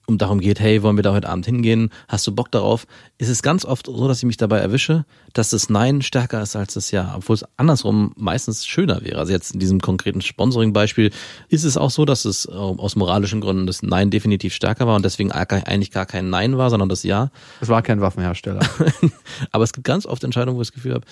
[0.10, 1.92] um darum geht, hey, wollen wir da heute Abend hingehen?
[2.08, 2.86] Hast du Bock darauf?
[3.18, 6.56] Ist es ganz oft so, dass ich mich dabei erwische, dass das Nein stärker ist
[6.56, 9.20] als das Ja, obwohl es andersrum meistens schöner wäre.
[9.20, 11.12] Also jetzt in diesem konkreten Sponsoring-Beispiel
[11.48, 14.96] ist es auch so, dass es äh, aus moralischen Gründen das Nein definitiv stärker war
[14.96, 17.32] und deswegen eigentlich gar kein Nein war, sondern das Ja.
[17.62, 18.68] Es war kein Waffenhersteller.
[19.52, 21.06] Aber es gibt ganz oft Entscheidungen, wo ich das Gefühl habe,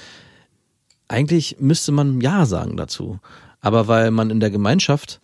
[1.08, 3.20] eigentlich müsste man Ja sagen dazu.
[3.62, 5.22] Aber weil man in der Gemeinschaft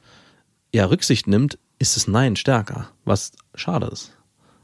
[0.74, 4.12] ja Rücksicht nimmt, ist das Nein stärker, was schade ist.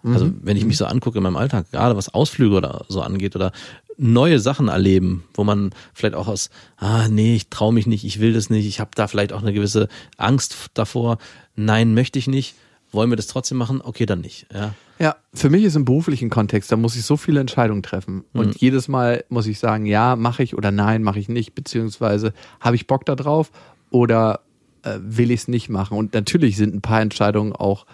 [0.04, 3.36] Also wenn ich mich so angucke in meinem Alltag, gerade was Ausflüge oder so angeht
[3.36, 3.52] oder
[3.98, 8.22] neue Sachen erleben, wo man vielleicht auch aus, ah nee, ich traue mich nicht, ich
[8.22, 11.18] will das nicht, ich habe da vielleicht auch eine gewisse Angst davor,
[11.56, 12.56] nein, möchte ich nicht,
[12.94, 13.82] wollen wir das trotzdem machen?
[13.84, 14.48] Okay, dann nicht.
[14.54, 14.74] Ja.
[15.00, 18.26] Ja, für mich ist im beruflichen Kontext, da muss ich so viele Entscheidungen treffen.
[18.34, 22.34] Und jedes Mal muss ich sagen, ja, mache ich oder nein, mache ich nicht, beziehungsweise
[22.60, 23.52] habe ich Bock da drauf
[23.92, 24.42] oder
[24.84, 25.98] äh, will ich es nicht machen.
[25.98, 27.86] Und natürlich sind ein paar Entscheidungen auch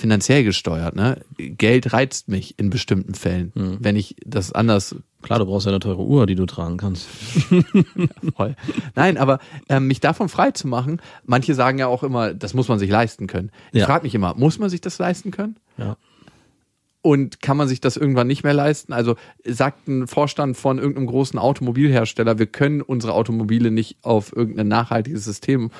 [0.00, 0.96] finanziell gesteuert.
[0.96, 1.20] Ne?
[1.36, 3.52] Geld reizt mich in bestimmten Fällen.
[3.80, 7.06] Wenn ich das anders Klar, du brauchst ja eine teure Uhr, die du tragen kannst.
[8.36, 8.56] Voll.
[8.94, 12.68] Nein, aber ähm, mich davon frei zu machen, manche sagen ja auch immer, das muss
[12.68, 13.50] man sich leisten können.
[13.72, 13.86] Ich Ja.
[13.86, 15.56] frage mich immer, muss man sich das leisten können?
[15.76, 15.96] Ja.
[17.02, 18.92] Und kann man sich das irgendwann nicht mehr leisten?
[18.92, 24.68] Also sagt ein Vorstand von irgendeinem großen Automobilhersteller, wir können unsere Automobile nicht auf irgendein
[24.68, 25.70] nachhaltiges System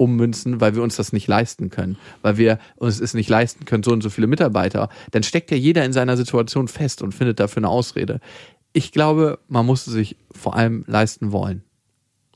[0.00, 3.82] ummünzen, weil wir uns das nicht leisten können, weil wir uns es nicht leisten können,
[3.82, 7.38] so und so viele Mitarbeiter, dann steckt ja jeder in seiner Situation fest und findet
[7.38, 8.20] dafür eine Ausrede.
[8.72, 11.62] Ich glaube, man muss es sich vor allem leisten wollen.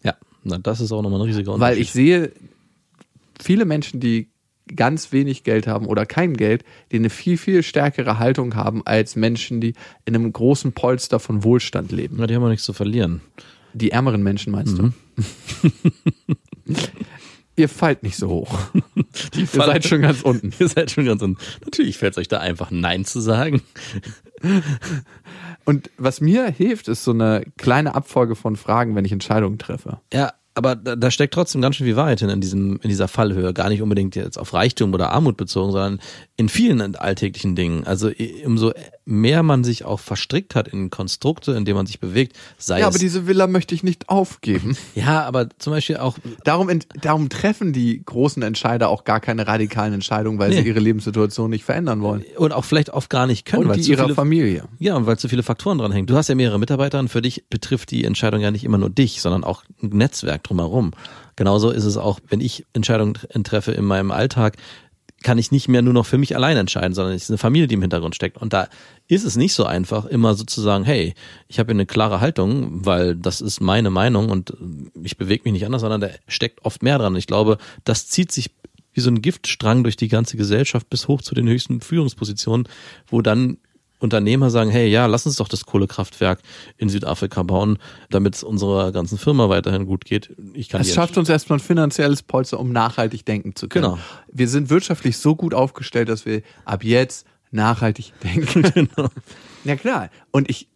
[0.03, 1.77] Ja, na, das ist auch nochmal ein riesiger Unterschied.
[1.77, 2.33] Weil ich sehe
[3.40, 4.29] viele Menschen, die
[4.74, 9.16] ganz wenig Geld haben oder kein Geld, die eine viel, viel stärkere Haltung haben als
[9.16, 9.74] Menschen, die
[10.05, 12.18] in einem großen Polster von Wohlstand leben.
[12.18, 13.20] Ja, die haben auch nichts zu verlieren.
[13.72, 14.92] Die ärmeren Menschen meinst du?
[17.57, 18.59] Ihr fallt nicht so hoch.
[19.37, 20.53] Ihr seid schon ganz unten.
[20.59, 21.40] Ihr seid schon ganz unten.
[21.64, 23.62] Natürlich fällt es euch da einfach Nein zu sagen.
[25.64, 30.01] Und was mir hilft, ist so eine kleine Abfolge von Fragen, wenn ich Entscheidungen treffe.
[30.12, 33.09] Ja, aber da, da steckt trotzdem ganz schön viel Wahrheit hin in diesem in dieser
[33.09, 33.53] Fallhöhe.
[33.53, 36.01] Gar nicht unbedingt jetzt auf Reichtum oder Armut bezogen, sondern
[36.37, 37.85] in vielen alltäglichen Dingen.
[37.85, 38.11] Also
[38.45, 38.73] umso
[39.07, 42.87] mehr man sich auch verstrickt hat in Konstrukte, in denen man sich bewegt, sei Ja,
[42.87, 44.77] aber diese Villa möchte ich nicht aufgeben.
[44.95, 46.71] ja, aber zum Beispiel auch Darum,
[47.03, 50.62] darum treffen die großen Entscheider auch gar keine radikalen Entscheidungen, weil Nee.
[50.62, 52.25] sie ihre Lebenssituation nicht verändern wollen.
[52.38, 54.64] und auch vielleicht oft gar nicht können, Und weil die zu ihrer viele, Familie.
[54.79, 56.07] Ja, und weil zu viele Faktoren dran hängen.
[56.07, 58.90] Du hast ja mehrere Mitarbeiter und für dich betrifft die Entscheidung ja nicht immer nur
[58.90, 60.93] dich, sondern auch ein Netzwerk drumherum.
[61.37, 64.57] Genauso ist es auch, wenn ich Entscheidungen tr- treffe in meinem Alltag,
[65.24, 67.66] kann ich nicht mehr nur noch für mich allein entscheiden, sondern es ist eine Familie,
[67.66, 68.37] die im Hintergrund steckt.
[68.37, 68.68] Und da
[69.08, 71.14] ist es nicht so einfach, immer sozusagen, hey,
[71.48, 74.52] ich habe hier eine klare Haltung, weil das ist meine Meinung und
[75.02, 77.16] ich bewege mich nicht anders, sondern da steckt oft mehr dran.
[77.16, 78.50] Ich glaube, das zieht sich
[78.92, 82.68] wie so ein Giftstrang durch die ganze Gesellschaft bis hoch zu den höchsten Führungspositionen,
[83.08, 83.56] wo dann
[84.00, 86.40] Unternehmer sagen, hey, ja, lass uns doch das Kohlekraftwerk
[86.76, 87.78] in Südafrika bauen,
[88.11, 90.35] damit es unserer ganzen Firma weiterhin gut geht.
[90.52, 93.85] Ich kann Es schafft uns erstmal ein finanzielles Polster, um nachhaltig denken zu können.
[93.85, 93.98] Genau.
[94.30, 98.62] Wir sind wirtschaftlich so gut aufgestellt, dass wir ab jetzt nachhaltig denken.
[98.74, 99.09] Genau.
[99.64, 100.11] Ja klar.
[100.30, 100.68] Und ich,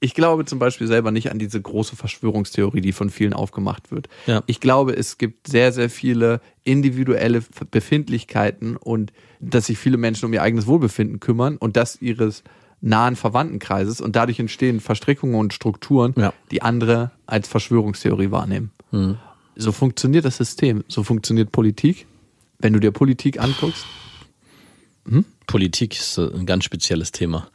[0.00, 4.08] ich glaube zum Beispiel selber nicht an diese große Verschwörungstheorie, die von vielen aufgemacht wird.
[4.26, 4.42] Ja.
[4.46, 10.32] Ich glaube, es gibt sehr, sehr viele individuelle Befindlichkeiten und dass sich viele Menschen um
[10.32, 12.42] ihr eigenes Wohlbefinden kümmern und das ihres
[12.82, 16.34] nahen Verwandtenkreises und dadurch entstehen Verstrickungen und Strukturen, Ja.
[16.50, 18.72] die andere als Verschwörungstheorie wahrnehmen.
[19.56, 22.06] So funktioniert das System, so funktioniert Politik.
[22.58, 23.86] Wenn du dir Politik anguckst,
[25.46, 27.48] Politik ist äh, ein ganz spezielles Thema.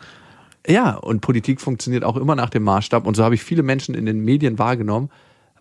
[0.68, 3.08] Ja, und Politik funktioniert auch immer nach dem Maßstab.
[3.08, 5.10] Und so habe ich viele Menschen in den Medien wahrgenommen,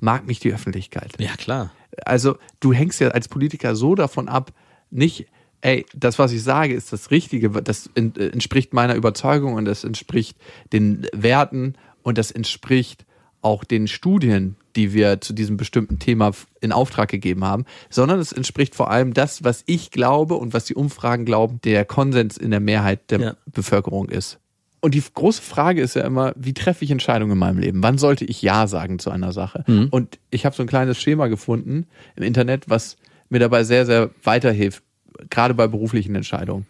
[0.01, 1.13] mag mich die Öffentlichkeit.
[1.19, 1.71] Ja, klar.
[2.05, 4.53] Also du hängst ja als Politiker so davon ab,
[4.91, 5.27] nicht,
[5.61, 9.85] ey, das, was ich sage, ist das Richtige, das äh, entspricht meiner Überzeugung und das
[9.85, 10.37] entspricht
[10.73, 13.05] den Werten und das entspricht
[13.42, 18.33] auch den Studien, die wir zu diesem bestimmten Thema in Auftrag gegeben haben, sondern es
[18.33, 22.51] entspricht vor allem das, was ich glaube und was die Umfragen glauben, der Konsens in
[22.51, 23.37] der Mehrheit der Ja.
[23.47, 24.38] Bevölkerung ist.
[24.81, 27.83] Und die große Frage ist ja immer, wie treffe ich Entscheidungen in meinem Leben?
[27.83, 29.64] Wann sollte ich Ja sagen zu einer Sache?
[29.90, 32.97] Und ich habe so ein kleines Schema gefunden im Internet, was
[33.29, 34.83] mir dabei sehr, sehr weiterhilft,
[35.31, 36.67] gerade bei beruflichen Entscheidungen.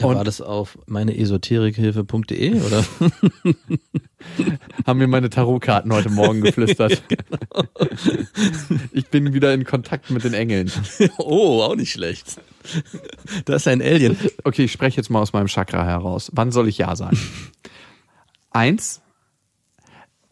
[0.00, 2.84] Und- war das auf meineesoterikhilfe.de oder?
[4.86, 7.02] Haben mir meine Tarotkarten heute Morgen geflüstert.
[8.92, 10.70] Ich bin wieder in Kontakt mit den Engeln.
[11.18, 12.40] oh, auch nicht schlecht.
[13.44, 14.16] Das ist ein Alien.
[14.44, 16.30] Okay, ich spreche jetzt mal aus meinem Chakra heraus.
[16.34, 17.18] Wann soll ich Ja sagen?
[18.50, 19.00] Eins,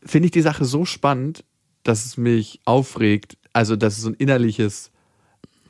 [0.05, 1.45] finde ich die Sache so spannend,
[1.83, 4.91] dass es mich aufregt, also dass es so ein innerliches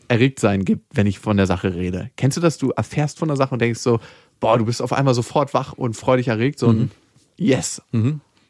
[0.08, 2.10] Erregtsein gibt, wenn ich von der Sache rede.
[2.16, 2.58] Kennst du das?
[2.58, 4.00] Du erfährst von der Sache und denkst so,
[4.40, 6.90] boah, du bist auf einmal sofort wach und freudig erregt, so ein
[7.38, 7.82] Yes.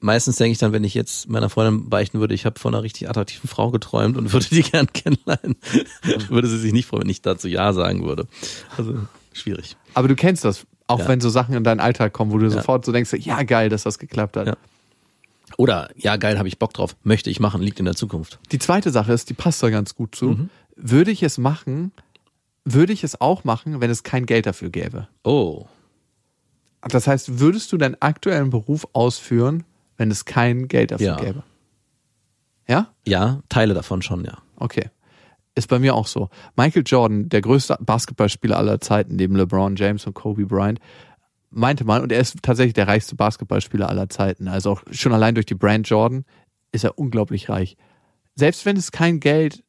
[0.01, 2.83] Meistens denke ich dann, wenn ich jetzt meiner Freundin beichten würde, ich habe von einer
[2.85, 5.57] richtig attraktiven Frau geträumt und würde die gern kennenlernen,
[6.29, 8.27] würde sie sich nicht freuen, wenn ich dazu Ja sagen würde.
[8.77, 8.95] Also
[9.33, 9.77] schwierig.
[9.95, 11.09] Aber du kennst das, auch Ja.
[11.09, 13.83] wenn so Sachen in deinen Alltag kommen, wo du sofort so denkst, ja geil, dass
[13.83, 14.47] das geklappt hat.
[14.47, 14.57] Ja.
[15.57, 18.39] Oder ja, geil, habe ich Bock drauf, möchte ich machen, liegt in der Zukunft.
[18.53, 20.49] Die zweite Sache ist, die passt da ganz gut zu.
[20.77, 21.93] Würde ich es machen,
[22.65, 25.09] würde ich es auch machen, wenn es kein Geld dafür gäbe.
[25.25, 25.67] Oh,
[26.83, 29.65] Das heißt, würdest du deinen aktuellen Beruf ausführen,
[29.97, 31.17] wenn es kein Geld dafür Ja.
[31.17, 31.43] gäbe?
[32.69, 32.93] Ja?
[33.07, 34.39] ja, Teile davon schon, ja.
[34.57, 34.91] Okay.
[35.55, 36.29] Ist bei mir auch so.
[36.57, 40.81] Michael Jordan, der größte Basketballspieler aller Zeiten, neben LeBron James und Kobe Bryant,
[41.51, 45.35] meinte mal, und er ist tatsächlich der reichste Basketballspieler aller Zeiten, also auch schon allein
[45.35, 46.25] durch die Brand Jordan
[46.73, 47.77] ist er unglaublich reich.
[48.35, 49.65] Selbst wenn es kein Geld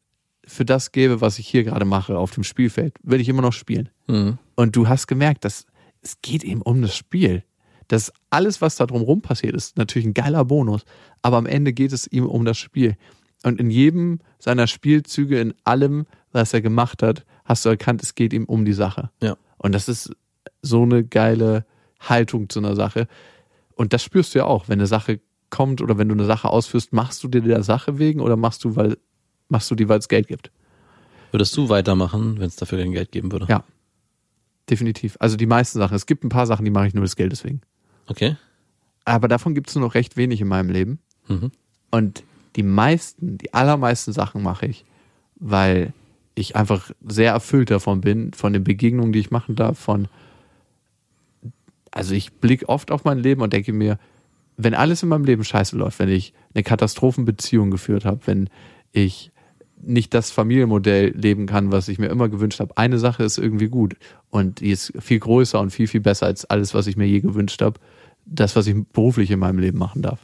[0.48, 3.54] für das gäbe, was ich hier gerade mache auf dem Spielfeld, würde ich immer noch
[3.54, 3.90] spielen.
[4.08, 4.38] Mhm.
[4.56, 5.66] Und du hast gemerkt, dass
[6.02, 7.44] es geht eben um das Spiel.
[7.88, 10.84] Das alles, was da drumherum passiert, ist natürlich ein geiler Bonus.
[11.22, 12.96] Aber am Ende geht es ihm um das Spiel.
[13.44, 18.16] Und in jedem seiner Spielzüge, in allem, was er gemacht hat, hast du erkannt, es
[18.16, 19.10] geht ihm um die Sache.
[19.22, 19.38] Ja.
[19.58, 20.12] Und das ist
[20.62, 21.66] so eine geile
[22.00, 23.08] Haltung zu einer Sache.
[23.76, 26.50] Und das spürst du ja auch, wenn eine Sache kommt oder wenn du eine Sache
[26.50, 28.98] ausführst, machst du dir der Sache wegen oder machst du, weil,
[29.50, 30.52] machst du die, weil es Geld gibt?
[31.32, 33.48] Würdest du weitermachen, wenn es dafür kein Geld geben würde?
[33.50, 33.64] Ja.
[34.70, 35.16] Definitiv.
[35.20, 35.96] Also die meisten Sachen.
[35.96, 37.62] Es gibt ein paar Sachen, die mache ich nur des Geldes wegen.
[38.08, 38.36] Okay.
[39.06, 41.00] Aber davon gibt es nur noch recht wenig in meinem Leben.
[41.28, 41.52] Mhm.
[41.92, 42.24] Und
[42.58, 44.84] die meisten, die allermeisten Sachen mache ich,
[45.36, 45.94] weil
[46.36, 50.08] ich einfach sehr erfüllt davon bin, von den Begegnungen, die ich machen darf, von
[51.92, 53.98] also ich blicke oft auf mein Leben und denke mir,
[54.58, 58.50] wenn alles in meinem Leben scheiße läuft, wenn ich eine Katastrophenbeziehung geführt habe, wenn
[58.92, 59.32] ich
[59.82, 62.76] nicht das Familienmodell leben kann, was ich mir immer gewünscht habe.
[62.78, 63.96] Eine Sache ist irgendwie gut
[64.30, 67.22] und die ist viel größer und viel, viel besser als alles, was ich mir je
[67.22, 67.80] gewünscht habe.
[68.26, 70.20] das, was ich beruflich in meinem Leben machen darf.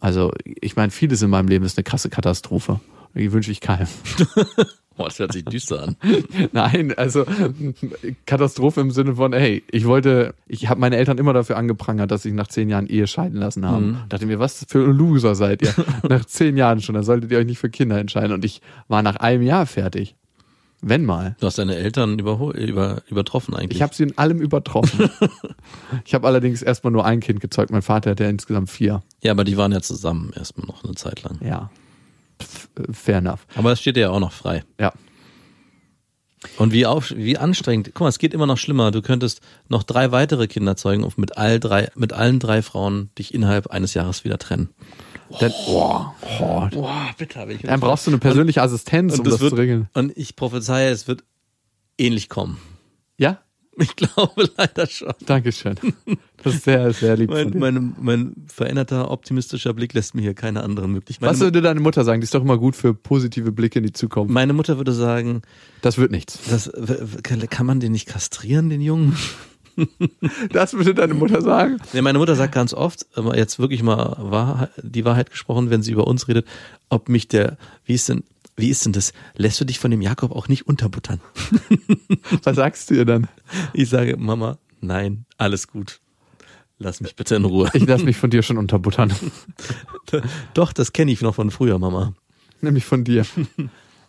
[0.00, 2.80] Also, ich meine, vieles in meinem Leben ist eine krasse Katastrophe.
[3.14, 3.88] Die wünsche ich keinem.
[4.96, 5.96] Boah, das hört sich düster an.
[6.52, 7.24] Nein, also
[8.26, 12.22] Katastrophe im Sinne von, hey, ich wollte, ich habe meine Eltern immer dafür angeprangert, dass
[12.22, 13.86] sie nach zehn Jahren Ehe scheiden lassen haben.
[13.86, 13.98] Mhm.
[14.08, 15.74] Dachte mir, was für Loser seid ihr?
[16.08, 18.32] nach zehn Jahren schon, dann solltet ihr euch nicht für Kinder entscheiden.
[18.32, 20.14] Und ich war nach einem Jahr fertig.
[20.86, 21.34] Wenn mal.
[21.40, 23.78] Du hast deine Eltern überhol über, übertroffen eigentlich.
[23.78, 25.08] Ich habe sie in allem übertroffen.
[26.04, 27.70] ich habe allerdings erstmal nur ein Kind gezeugt.
[27.70, 29.02] Mein Vater hatte insgesamt vier.
[29.22, 31.38] ja, aber die waren ja zusammen erstmal noch eine Zeit lang.
[31.42, 31.70] Ja.
[32.92, 33.46] Fair enough.
[33.54, 34.64] Aber es steht dir ja auch noch frei.
[34.80, 34.92] Ja.
[36.58, 37.92] Und wie, auf, wie anstrengend.
[37.94, 38.90] Guck mal, es geht immer noch schlimmer.
[38.90, 43.10] Du könntest noch drei weitere Kinder zeugen und mit, all drei, mit allen drei Frauen
[43.18, 44.68] dich innerhalb eines Jahres wieder trennen.
[45.40, 46.04] Dann, oh,
[46.40, 47.62] oh, Boah, bitte habe ich.
[47.62, 49.88] dann brauchst du eine persönliche Assistenz, um das wird, zu regeln.
[49.94, 51.24] Und ich prophezeie, es wird
[51.98, 52.58] ähnlich kommen.
[53.78, 55.12] Ich glaube leider schon.
[55.26, 55.74] Dankeschön.
[56.42, 60.62] Das ist sehr, sehr lieb Mein, mein, mein veränderter, optimistischer Blick lässt mir hier keine
[60.62, 61.28] andere Möglichkeit.
[61.28, 62.20] Was würde deine Mutter sagen?
[62.20, 64.32] Die ist doch immer gut für positive Blicke in die Zukunft.
[64.32, 65.42] meine Mutter würde sagen,
[65.82, 66.38] Das wird nichts.
[66.48, 66.70] das,
[67.50, 69.16] kann man den nicht kastrieren, den Jungen?
[70.52, 71.78] Das würde deine Mutter sagen.
[71.92, 75.82] Ja, meine Mutter sagt ganz oft, aber jetzt wirklich mal Wahrheit, die Wahrheit gesprochen, wenn
[75.82, 76.46] sie über uns redet,
[76.90, 78.22] ob mich der, wie ist denn,
[78.56, 79.12] wie ist denn das?
[79.36, 81.20] Lässt du dich von dem Jakob auch nicht unterbuttern?
[82.42, 83.26] Was sagst du ihr dann?
[83.72, 86.00] Ich sage, Mama, nein, alles gut.
[86.78, 87.70] Lass mich bitte in Ruhe.
[87.74, 89.12] Ich lasse mich von dir schon unterbuttern.
[90.54, 92.14] Doch, das kenne ich noch von früher, Mama.
[92.60, 93.26] Nämlich von dir.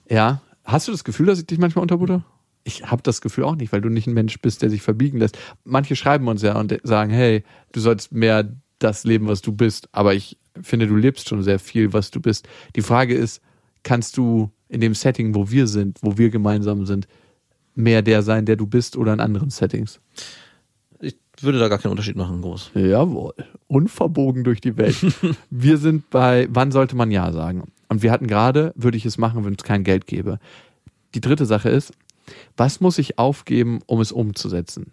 [0.10, 0.42] Ja.
[0.64, 2.24] Hast du das Gefühl, dass ich dich manchmal unterbutter?
[2.64, 5.20] Ich habe das Gefühl auch nicht, weil du nicht ein Mensch bist, der sich verbiegen
[5.20, 5.38] lässt.
[5.64, 9.88] Manche schreiben uns ja und sagen, hey, du sollst mehr das leben, was du bist.
[9.92, 12.48] Aber ich finde, du lebst schon sehr viel, was du bist.
[12.76, 13.42] Die Frage ist,
[13.86, 17.08] kannst du in dem Setting, wo wir sind, wo wir gemeinsam sind,
[17.76, 20.02] mehr der sein, der du bist oder in anderen Settings?
[21.00, 22.72] Ich würde da gar keinen Unterschied machen, groß.
[22.74, 23.34] Jawohl.
[23.68, 24.98] Unverbogen durch die Welt.
[25.50, 27.72] wir sind bei, wann sollte man Ja sagen?
[27.88, 30.40] Und wir hatten gerade, würde ich es machen, wenn es kein Geld gäbe.
[31.14, 31.94] Die dritte Sache ist,
[32.58, 34.92] was muss ich aufgeben, um es umzusetzen?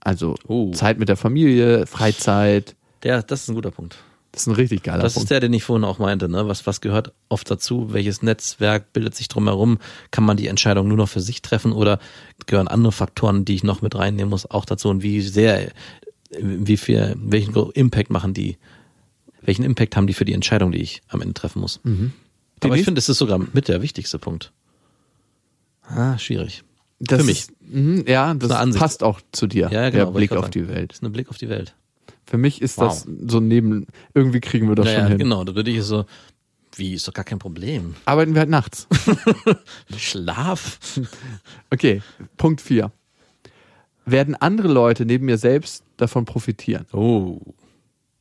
[0.00, 0.72] Also Oh.
[0.72, 2.74] Zeit mit der Familie, Freizeit.
[3.04, 3.98] Der, das ist ein guter Punkt.
[4.32, 5.24] Das ist ein richtig geiler Das Punkt.
[5.24, 6.46] ist der, den ich vorhin auch meinte, ne?
[6.46, 7.92] Was, was gehört oft dazu?
[7.92, 9.78] Welches Netzwerk bildet sich drumherum?
[10.12, 11.98] Kann man die Entscheidung nur noch für sich treffen oder
[12.46, 14.88] gehören andere Faktoren, die ich noch mit reinnehmen muss, auch dazu?
[14.88, 15.72] Und wie sehr,
[16.40, 18.56] wie viel, welchen Impact machen die,
[19.42, 21.80] welchen Impact haben die für die Entscheidung, die ich am Ende treffen muss?
[22.62, 24.52] Aber ich finde, es ist sogar mit der wichtigste Punkt.
[25.82, 26.62] Ah, schwierig.
[27.00, 27.40] das für mich.
[27.40, 29.70] Ist, mhm, ja, das passt auch zu dir.
[29.72, 30.04] Ja, genau.
[30.04, 30.52] der Blick auf sagen.
[30.52, 30.92] die Das Welt.
[30.92, 31.74] ist ein Blick auf die Welt.
[32.30, 32.86] Für mich ist Wow.
[32.88, 35.18] das so ein neben, irgendwie kriegen wir das Ja, schon ja, hin.
[35.18, 35.42] genau.
[35.42, 36.04] Da würde ich so,
[36.76, 37.96] wie, ist doch gar kein Problem.
[38.04, 38.86] Arbeiten wir halt nachts.
[39.96, 40.78] Schlaf?
[41.70, 42.02] Okay,
[42.36, 42.92] Punkt 4.
[44.06, 46.86] Werden andere Leute neben mir selbst davon profitieren?
[46.92, 47.40] Oh.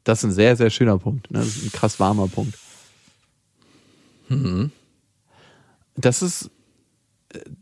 [0.03, 1.29] Das ist ein sehr, sehr schöner Punkt.
[1.29, 1.37] Ne?
[1.39, 2.57] Das ist ein krass warmer Punkt.
[4.27, 4.71] Mhm.
[5.95, 6.49] Das ist,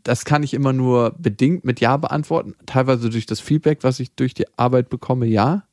[0.02, 2.54] das kann ich immer nur bedingt mit Ja beantworten.
[2.64, 5.64] Teilweise durch das Feedback, was ich durch die Arbeit bekomme, ja.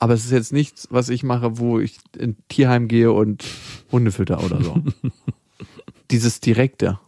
[0.00, 3.44] Aber es ist jetzt nichts, was ich mache, wo ich in Tierheim gehe und
[3.92, 4.82] Hunde fütter oder so.
[6.10, 6.98] Dieses Direkte.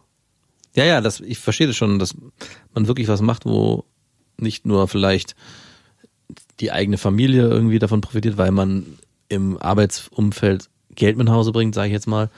[0.75, 2.15] Ja, ja, das, ich verstehe das schon, dass
[2.73, 3.83] man wirklich was macht, wo
[4.37, 5.35] nicht nur vielleicht
[6.59, 8.85] die eigene Familie irgendwie davon profitiert, weil man
[9.27, 12.29] im Arbeitsumfeld Geld mit nach Hause bringt, sage ich jetzt mal,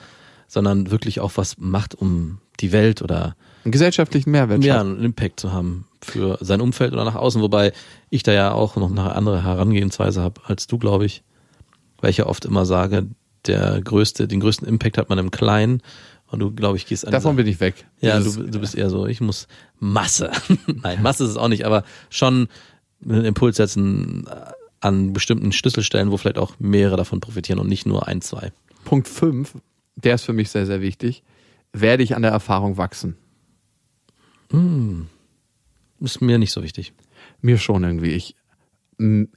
[0.48, 3.36] sondern wirklich auch was macht, um die Welt oder
[3.66, 7.72] Einen gesellschaftlichen Mehrwert ja, einen Impact zu haben für sein Umfeld oder nach außen, wobei
[8.10, 11.24] ich da ja auch noch eine andere Herangehensweise habe als du, glaube ich,
[12.00, 13.08] weil ich ja oft immer sage,
[13.46, 15.82] der größte, den größten Impact hat man im Kleinen
[16.28, 17.86] und du, glaube ich, gehst an Davon bin ich weg.
[18.00, 19.48] ja, Dieses- du, du bist eher so, ich muss
[19.80, 20.30] Masse.
[20.82, 22.46] Nein, Masse ist es auch nicht, aber schon
[23.04, 24.26] einen Impuls setzen
[24.78, 28.52] an bestimmten Schlüsselstellen, wo vielleicht auch mehrere davon profitieren und nicht nur ein, zwei.
[28.84, 29.54] Punkt 5,
[29.96, 31.24] der ist für mich sehr, sehr wichtig.
[31.72, 33.16] Werde ich an der Erfahrung wachsen?
[36.00, 36.92] Ist mir nicht so wichtig.
[37.40, 38.12] Mir schon irgendwie.
[38.12, 38.36] Ich,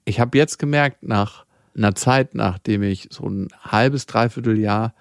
[0.06, 1.46] ich habe jetzt gemerkt, nach
[1.76, 4.94] einer Zeit, nachdem ich so ein halbes, dreiviertel Jahr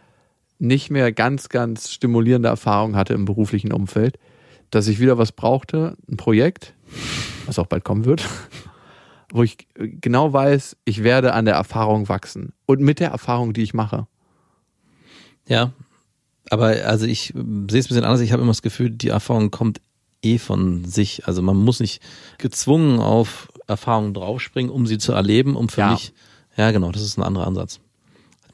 [0.58, 4.18] nicht mehr ganz, ganz stimulierende Erfahrungen hatte im beruflichen Umfeld,
[4.70, 6.74] dass ich wieder was brauchte, ein Projekt,
[7.46, 8.26] was auch bald kommen wird,
[9.32, 12.52] wo ich genau weiß, ich werde an der Erfahrung wachsen.
[12.66, 14.06] Und mit der Erfahrung, die ich mache.
[15.46, 15.72] Ja,
[16.50, 18.20] aber also ich sehe es ein bisschen anders.
[18.20, 19.80] Ich habe immer das Gefühl, die Erfahrung kommt
[20.22, 21.26] eh von sich.
[21.26, 22.00] Also man muss nicht
[22.38, 25.90] gezwungen auf Erfahrungen draufspringen, um sie zu erleben, um für Ja.
[25.92, 26.12] mich.
[26.56, 27.80] Ja, genau, das ist ein anderer Ansatz.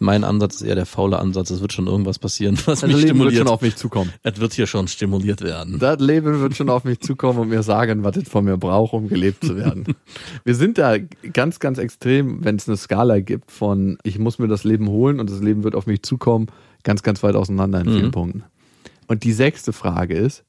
[0.01, 1.51] Mein Ansatz ist eher der faule Ansatz.
[1.51, 3.39] Es wird schon irgendwas passieren, was Das mich Leben wird stimuliert.
[3.39, 4.13] schon auf mich zukommen.
[4.25, 5.79] es wird hier schon stimuliert werden.
[5.79, 8.93] Das Leben wird schon auf mich zukommen und mir sagen, was es von mir braucht,
[8.93, 9.85] um gelebt zu werden.
[10.45, 10.97] Wir sind da
[11.33, 15.21] ganz, ganz extrem, wenn es eine Skala gibt von ich muss mir das Leben holen
[15.21, 16.49] und das Leben wird auf mich zukommen,
[16.83, 18.11] ganz, ganz weit auseinander in vielen Mhm.
[18.11, 18.45] Punkten.
[19.07, 20.43] Und die sechste Frage ist,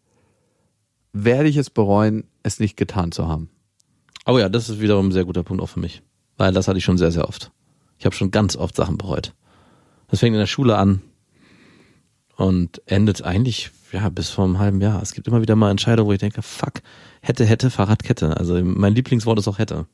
[1.16, 3.50] werde ich es bereuen, es nicht getan zu haben?
[4.26, 6.02] Aber ja, das ist wiederum ein sehr guter Punkt auch für mich.
[6.38, 7.52] Weil das hatte ich schon sehr, sehr oft.
[7.98, 9.34] Ich habe schon ganz oft Sachen bereut.
[10.10, 11.02] Das fängt in der Schule an
[12.36, 15.02] und endet eigentlich, ja, bis vor einem halben Jahr.
[15.02, 16.82] Es gibt immer wieder mal Entscheidungen, wo ich denke, fuck,
[17.22, 18.36] hätte, hätte, Fahrradkette.
[18.36, 19.88] Also mein Lieblingswort ist auch hätte.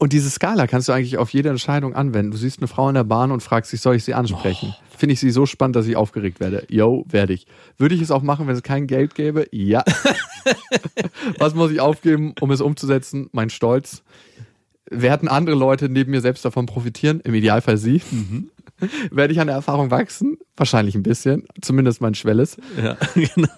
[0.00, 2.30] Und diese Skala kannst du eigentlich auf jede Entscheidung anwenden.
[2.30, 4.74] Du siehst eine Frau in der Bahn und fragst dich, soll ich sie ansprechen?
[4.96, 6.64] Finde ich sie so spannend, dass ich aufgeregt werde?
[6.70, 7.46] Yo, werde ich.
[7.76, 9.46] Würde ich es auch machen, wenn es kein Geld gäbe?
[9.52, 9.84] Ja.
[11.38, 13.28] Was muss ich aufgeben, um es umzusetzen?
[13.32, 14.02] Mein Stolz.
[14.90, 17.20] Werden andere Leute neben mir selbst davon profitieren?
[17.20, 18.00] Im Idealfall sie.
[19.10, 20.38] Werde ich an der Erfahrung wachsen?
[20.56, 21.44] Wahrscheinlich ein bisschen.
[21.60, 22.56] Zumindest mein Schwelles.
[22.82, 23.48] Ja, genau.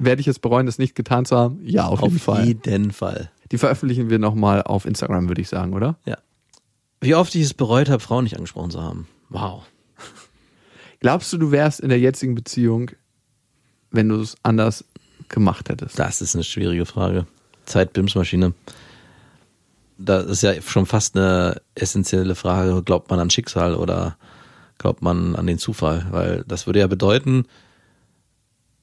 [0.00, 1.60] Werde ich es bereuen, es nicht getan zu haben?
[1.62, 2.46] Ja, auf, jeden Auf Fall.
[2.46, 3.30] jeden Fall.
[3.52, 5.98] Die veröffentlichen wir nochmal auf Instagram, würde ich sagen, oder?
[6.04, 6.18] Ja.
[7.00, 9.06] Wie oft ich es bereut habe, Frauen nicht angesprochen zu haben.
[9.28, 9.64] Wow.
[11.00, 12.90] Glaubst du, du wärst in der jetzigen Beziehung,
[13.90, 14.84] wenn du es anders
[15.28, 15.98] gemacht hättest?
[15.98, 17.26] Das ist eine schwierige Frage.
[17.66, 18.54] Zeitbimsmaschine.
[19.98, 22.82] Das ist ja schon fast eine essentielle Frage.
[22.82, 24.16] Glaubt man an Schicksal oder
[24.78, 26.06] glaubt man an den Zufall?
[26.10, 27.46] Weil das würde ja bedeuten,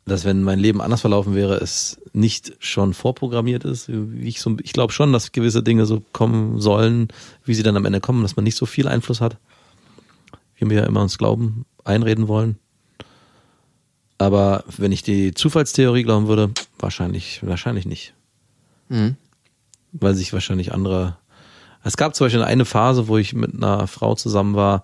[0.06, 3.90] dass wenn mein Leben anders verlaufen wäre, es nicht schon vorprogrammiert ist.
[3.90, 7.08] Wie ich so, ich glaube schon, dass gewisse Dinge so kommen sollen,
[7.46, 9.38] wie sie dann am Ende kommen, dass man nicht so viel Einfluss hat,
[10.58, 12.58] wie wir ja immer uns glauben, einreden wollen.
[14.18, 18.14] Aber wenn ich die Zufallstheorie glauben würde, wahrscheinlich, wahrscheinlich nicht.
[18.90, 19.16] Mhm.
[19.94, 21.18] Weil sich wahrscheinlich andere.
[21.84, 24.84] Es gab zum Beispiel eine Phase, wo ich mit einer Frau zusammen war,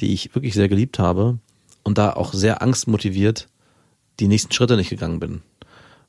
[0.00, 1.38] die ich wirklich sehr geliebt habe
[1.82, 3.48] und da auch sehr angstmotiviert
[4.20, 5.42] die nächsten Schritte nicht gegangen bin.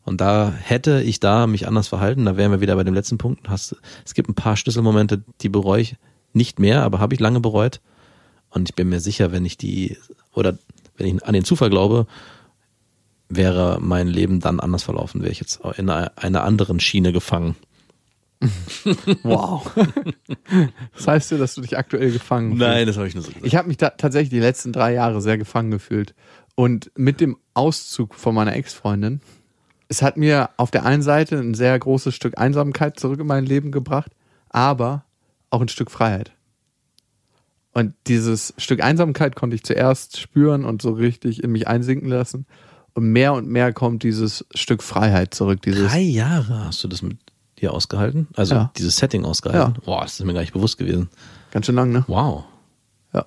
[0.03, 3.17] Und da hätte ich da mich anders verhalten, da wären wir wieder bei dem letzten
[3.17, 3.49] Punkt.
[3.49, 5.95] Hast, es gibt ein paar Schlüsselmomente, die bereue ich
[6.33, 7.81] nicht mehr, aber habe ich lange bereut.
[8.49, 9.97] Und ich bin mir sicher, wenn ich die,
[10.33, 10.57] oder
[10.97, 12.07] wenn ich an den Zufall glaube,
[13.29, 17.55] wäre mein Leben dann anders verlaufen, wäre ich jetzt in einer, anderen Schiene gefangen.
[19.21, 19.71] Wow.
[20.95, 23.45] das heißt ja, dass du dich aktuell gefangen Nein, das habe ich nur so gesagt.
[23.45, 26.15] Ich habe mich tatsächlich die letzten drei Jahre sehr gefangen gefühlt.
[26.61, 29.19] Und mit dem Auszug von meiner Ex-Freundin,
[29.87, 33.47] es hat mir auf der einen Seite ein sehr großes Stück Einsamkeit zurück in mein
[33.47, 34.11] Leben gebracht,
[34.49, 35.03] aber
[35.49, 36.33] auch ein Stück Freiheit.
[37.73, 42.45] Und dieses Stück Einsamkeit konnte ich zuerst spüren und so richtig in mich einsinken lassen.
[42.93, 45.63] Und mehr und mehr kommt dieses Stück Freiheit zurück.
[45.63, 47.17] Dieses, Drei Jahre hast du das mit
[47.59, 48.27] dir ausgehalten?
[48.35, 48.71] Also Ja.
[48.77, 49.73] dieses Setting ausgehalten?
[49.77, 49.81] Ja.
[49.83, 51.09] Boah, das ist mir gar nicht bewusst gewesen.
[51.49, 52.05] ganz schön lang, ne?
[52.07, 52.43] Wow.
[53.13, 53.25] Ja.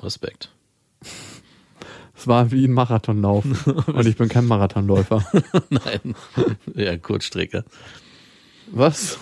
[0.00, 0.52] Respekt.
[2.16, 3.44] Es war wie ein Marathonlauf.
[3.86, 5.24] und ich bin kein Marathonläufer.
[5.70, 6.14] Nein.
[6.74, 7.64] Ja, Kurzstrecke.
[8.72, 9.18] Was?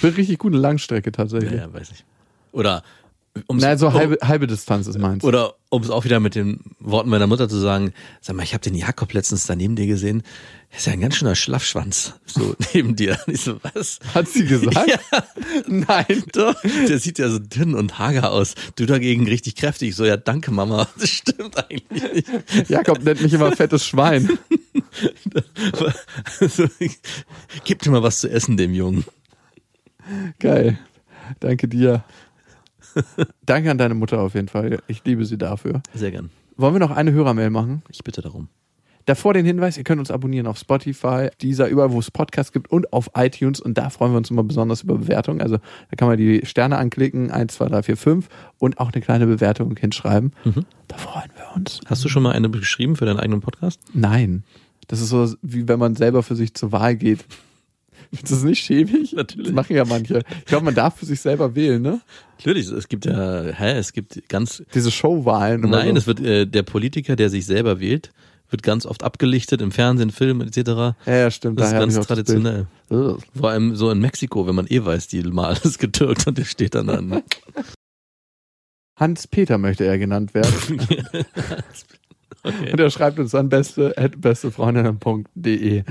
[0.00, 1.52] Bin richtig gute Langstrecke tatsächlich.
[1.52, 2.04] Ja, weiß ich.
[2.52, 2.82] Oder
[3.46, 5.24] um Na, so halbe, halbe Distanz ist meins.
[5.24, 8.52] Oder um es auch wieder mit den Worten meiner Mutter zu sagen, sag mal, ich
[8.52, 10.22] habe den Jakob letztens da neben dir gesehen.
[10.70, 13.18] Er ist ja ein ganz schöner Schlaffschwanz, so neben dir.
[13.26, 14.00] Und Ich so, was?
[14.14, 14.86] Hat sie gesagt?
[14.86, 15.24] Ja,
[15.66, 16.24] Nein.
[16.32, 16.60] doch.
[16.88, 18.54] Der sieht ja so dünn und hager aus.
[18.76, 19.90] Du dagegen richtig kräftig.
[19.90, 20.86] Ich So, ja, danke, Mama.
[20.98, 22.68] Das stimmt eigentlich nicht.
[22.68, 24.28] Jakob nennt mich immer fettes Schwein.
[26.40, 26.66] So,
[27.64, 29.04] Gib dir mal was zu essen, dem Jungen.
[30.38, 30.78] Geil.
[31.40, 32.04] Danke dir.
[33.46, 34.78] Danke an deine Mutter auf jeden Fall.
[34.86, 35.82] Ich liebe sie dafür.
[35.94, 36.30] Sehr gern.
[36.56, 37.82] Wollen wir noch eine Hörermail machen?
[37.88, 38.48] Ich bitte darum.
[39.04, 42.70] Davor den Hinweis, ihr könnt uns abonnieren auf Spotify, dieser überall, wo es Podcasts gibt
[42.70, 43.60] und auf iTunes.
[43.60, 45.40] Und da freuen wir uns immer besonders über Bewertungen.
[45.40, 48.28] Also da kann man die Sterne anklicken, 1, 2, 3, 4, 5
[48.58, 50.32] und auch eine kleine Bewertung hinschreiben.
[50.86, 51.80] Da freuen wir uns.
[51.86, 53.80] Hast du schon mal eine geschrieben für deinen eigenen Podcast?
[53.92, 54.44] Nein.
[54.86, 57.24] Das ist so, wie wenn man selber für sich zur Wahl geht.
[58.12, 59.12] Ist das nicht schäbig?
[59.16, 59.46] Natürlich.
[59.46, 60.22] Das machen ja manche.
[60.38, 62.00] Ich glaube, man darf für sich selber wählen, ne?
[62.36, 65.62] Natürlich, es gibt ja, hä, es gibt ganz Diese Showwahlen.
[65.62, 65.96] Nein, so.
[65.96, 68.10] es wird äh, der Politiker, der sich selber wählt,
[68.50, 70.58] wird ganz oft abgelichtet im Fernsehen, Film etc.
[70.66, 71.58] Ja, ja, stimmt.
[71.58, 72.66] Das ist ganz traditionell.
[72.88, 76.44] Vor allem so in Mexiko, wenn man eh weiß, die mal alles getürkt und der
[76.44, 77.22] steht dann an.
[78.96, 80.52] Hans-Peter möchte er genannt werden.
[80.78, 81.02] okay.
[82.72, 85.84] Und er schreibt uns an beste, bestefreundinnen.de.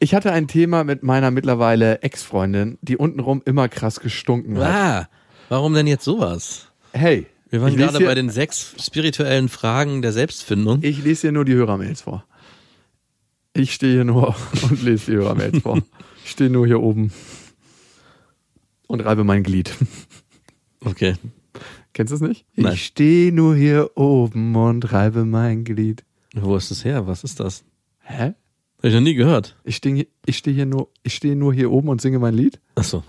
[0.00, 4.66] Ich hatte ein Thema mit meiner mittlerweile Ex-Freundin, die untenrum immer krass gestunken hat.
[4.66, 5.08] Ah,
[5.48, 6.68] warum denn jetzt sowas?
[6.92, 10.80] Hey, Wir waren gerade bei den sechs spirituellen Fragen der Selbstfindung.
[10.82, 12.24] Ich lese hier nur die Hörermails vor.
[13.54, 14.36] Ich stehe hier nur
[14.70, 15.78] und lese die Hörermails vor.
[16.24, 17.12] Ich stehe nur hier oben
[18.86, 19.74] und reibe mein Glied.
[20.84, 21.14] Okay.
[21.92, 22.46] Kennst du es nicht?
[22.54, 22.74] Nein.
[22.74, 26.04] Ich stehe nur hier oben und reibe mein Glied.
[26.34, 27.08] Wo ist das her?
[27.08, 27.64] Was ist das?
[28.00, 28.34] Hä?
[28.78, 29.56] Hab ich noch nie gehört.
[29.64, 32.60] Ich stehe ich stehe hier nur, ich stehe nur hier oben und singe mein Lied?
[32.76, 33.02] Achso.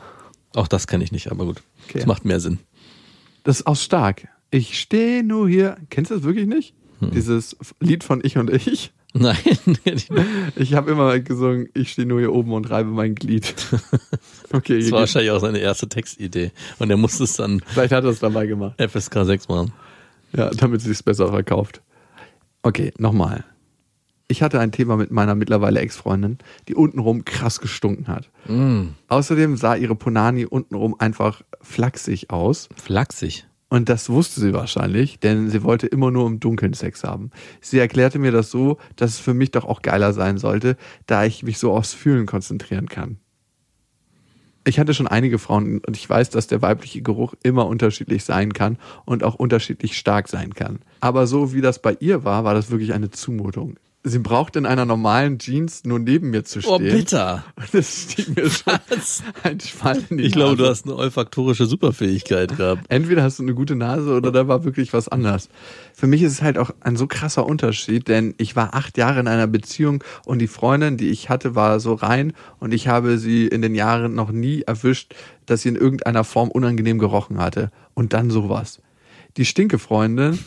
[0.55, 1.61] Auch das kenne ich nicht, aber gut.
[1.87, 1.99] Okay.
[1.99, 2.59] Das macht mehr Sinn.
[3.43, 4.27] Das ist aus Stark.
[4.51, 5.77] Ich stehe nur hier.
[5.91, 6.73] Kennst du das wirklich nicht?
[7.01, 8.91] Dieses Lied von Ich und Ich?
[9.13, 9.37] Nein.
[10.55, 13.53] Ich habe immer gesungen, ich stehe nur hier oben und reibe mein Glied.
[14.51, 16.51] Okay, Das war wahrscheinlich auch seine erste Textidee.
[16.79, 18.81] Und er musste es dann vielleicht hat er es dabei gemacht.
[18.81, 19.73] FSK 6 machen.
[20.35, 21.81] Ja, damit sie es besser verkauft.
[22.63, 23.45] Okay, nochmal.
[24.31, 28.29] Ich hatte ein Thema mit meiner mittlerweile Ex-Freundin, die untenrum krass gestunken hat.
[29.07, 32.69] Außerdem sah ihre Punani untenrum einfach flachsig aus.
[32.75, 33.47] Flachsig.
[33.69, 37.31] Und das wusste sie wahrscheinlich, denn sie wollte immer nur im Dunkeln Sex haben.
[37.59, 40.77] Sie erklärte mir das so, dass es für mich doch auch geiler sein sollte,
[41.07, 43.17] da ich mich so aufs Fühlen konzentrieren kann.
[44.63, 48.53] Ich hatte schon einige Frauen und ich weiß, dass der weibliche Geruch immer unterschiedlich sein
[48.53, 50.79] kann und auch unterschiedlich stark sein kann.
[50.99, 53.79] Aber so wie das bei ihr war, war das wirklich eine Zumutung.
[54.09, 56.73] Sie braucht in einer normalen Jeans nur neben mir zu stehen.
[56.73, 57.43] Oh, bitter.
[57.71, 59.23] Das stieg mir schon Was?
[59.43, 62.85] ein Schwall in die Ich glaube, du hast eine olfaktorische Superfähigkeit gehabt.
[62.89, 65.49] Entweder hast du eine gute Nase oder da war wirklich was anders.
[65.93, 69.19] Für mich ist es halt auch ein so krasser Unterschied, denn ich war acht Jahre
[69.19, 73.17] in einer Beziehung und die Freundin, die ich hatte, war so rein und ich habe
[73.17, 75.13] sie in den Jahren noch nie erwischt,
[75.45, 77.71] dass sie in irgendeiner Form unangenehm gerochen hatte.
[77.93, 78.81] Und dann sowas.
[79.37, 80.39] Die Stinkefreundin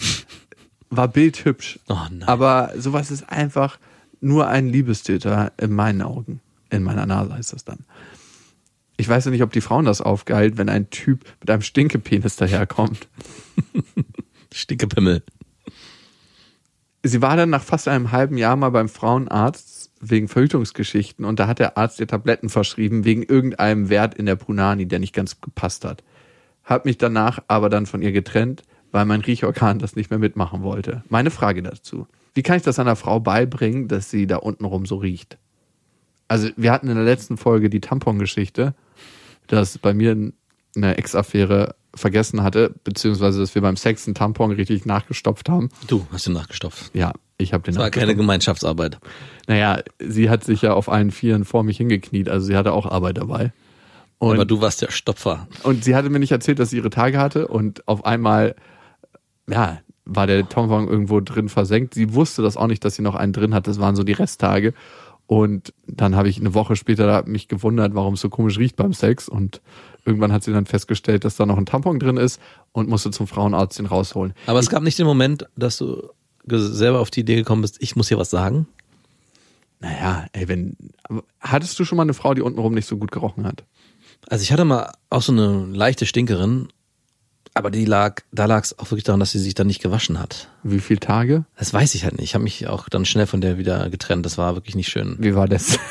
[0.93, 1.80] war bildhübsch.
[1.88, 1.97] Oh.
[2.26, 3.78] Aber sowas ist einfach
[4.20, 6.40] nur ein Liebestöter in meinen Augen.
[6.70, 7.80] In meiner Nase heißt das dann.
[8.97, 12.36] Ich weiß ja nicht, ob die Frauen das aufgeilt, wenn ein Typ mit einem Stinkepenis
[12.36, 13.09] daherkommt.
[14.53, 15.22] Stinkepimmel.
[17.03, 21.47] Sie war dann nach fast einem halben Jahr mal beim Frauenarzt wegen Verhütungsgeschichten und da
[21.49, 25.40] hat der Arzt ihr Tabletten verschrieben wegen irgendeinem Wert in der Punani, der nicht ganz
[25.40, 26.05] gepasst hat.
[26.64, 28.62] Hab mich danach aber dann von ihr getrennt,
[28.93, 31.03] weil mein Riechorgan das nicht mehr mitmachen wollte.
[31.09, 32.07] Meine Frage dazu.
[32.34, 35.38] Wie kann ich das einer Frau beibringen, dass sie da untenrum so riecht?
[36.28, 38.74] Also, wir hatten in der letzten Folge die Tampongeschichte,
[39.49, 40.32] dass bei mir
[40.76, 45.68] eine Ex-Affäre vergessen hatte, beziehungsweise dass wir beim Sex einen Tampon richtig nachgestopft haben.
[45.88, 46.90] Du hast ihn nachgestopft.
[46.95, 48.16] Ja, ich habe den Das war keine.
[48.16, 48.99] Gemeinschaftsarbeit.
[49.47, 52.86] Naja, sie hat sich ja auf allen Vieren vor mich hingekniet, also sie hatte auch
[52.86, 53.53] Arbeit dabei.
[54.16, 55.49] Und, Aber du warst der Stopfer.
[55.64, 58.55] und sie hatte mir nicht erzählt, dass sie ihre Tage hatte und auf einmal,
[59.49, 61.95] ja, war der Tampon irgendwo drin versenkt.
[61.95, 63.66] Sie wusste das auch nicht, dass sie noch einen drin hat.
[63.66, 64.74] Das waren so die Resttage.
[65.26, 68.93] Und dann habe ich eine Woche später mich gewundert, warum es so komisch riecht beim
[68.93, 69.28] Sex.
[69.28, 69.62] Und
[70.05, 72.40] irgendwann hat sie dann festgestellt, dass da noch ein Tampon drin ist
[72.72, 74.34] und musste zum Frauenarzt den rausholen.
[74.47, 76.11] Aber es gab nicht den Moment, dass du
[76.47, 78.66] selber auf die Idee gekommen bist, ich muss hier was sagen.
[79.80, 80.76] Naja, ey, wenn.
[81.40, 83.64] Hattest du schon mal eine Frau, die untenrum nicht so gut gerochen hat?
[84.28, 86.68] Also ich hatte mal auch so eine leichte Stinkerin,
[87.55, 90.18] aber die lag, da lag es auch wirklich daran, dass sie sich dann nicht gewaschen
[90.18, 90.48] hat.
[90.62, 91.44] Wie viele Tage?
[91.57, 92.24] Das weiß ich halt nicht.
[92.24, 94.24] Ich habe mich auch dann schnell von der wieder getrennt.
[94.24, 95.16] Das war wirklich nicht schön.
[95.18, 95.78] Wie war das?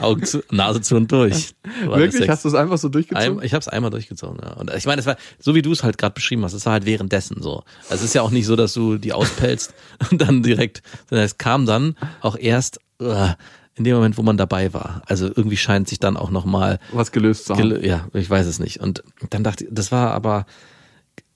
[0.00, 1.54] Augen zu, Nase zu und durch.
[1.86, 2.28] War Wirklich?
[2.28, 3.40] Hast du es einfach so durchgezogen?
[3.40, 4.52] Ein, ich habe es einmal durchgezogen, ja.
[4.52, 6.74] Und ich meine, es war so wie du es halt gerade beschrieben hast, es war
[6.74, 7.64] halt währenddessen so.
[7.84, 9.74] Also es ist ja auch nicht so, dass du die auspellst
[10.10, 13.30] und dann direkt, sondern es kam dann auch erst uh,
[13.74, 15.02] in dem Moment, wo man dabei war.
[15.06, 17.70] Also irgendwie scheint sich dann auch nochmal was gelöst zu haben.
[17.70, 18.80] Gel- Ja, ich weiß es nicht.
[18.80, 20.46] Und dann dachte ich, das war aber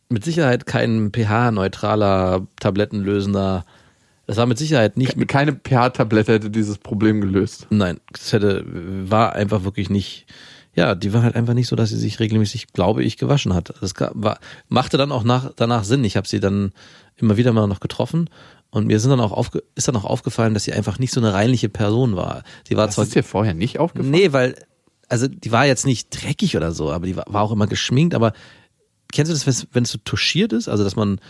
[0.09, 3.65] mit Sicherheit kein pH-neutraler, tablettenlösender.
[4.27, 5.29] Das war mit Sicherheit nicht mit.
[5.29, 7.67] Keine pH-Tablette hätte dieses Problem gelöst.
[7.71, 10.27] Nein, das hätte, war einfach wirklich nicht.
[10.75, 13.73] Ja, die war halt einfach nicht so, dass sie sich regelmäßig, glaube ich, gewaschen hat.
[13.81, 16.05] Das war, machte dann auch nach, danach Sinn.
[16.05, 16.73] Ich habe sie dann
[17.17, 18.29] immer wieder mal noch getroffen
[18.77, 21.19] und mir sind dann auch aufge, ist dann auch aufgefallen, dass sie einfach nicht so
[21.21, 22.43] eine reinliche Person war.
[22.69, 24.11] Die war Das zwar ist dir vorher nicht aufgefallen?
[24.11, 24.55] Nee, weil,
[25.09, 28.15] also die war jetzt nicht dreckig oder so, aber die war, war auch immer geschminkt,
[28.15, 28.35] aber
[29.13, 30.69] kennst du das, wenn es so touchiert ist?
[30.69, 31.21] Also, dass man,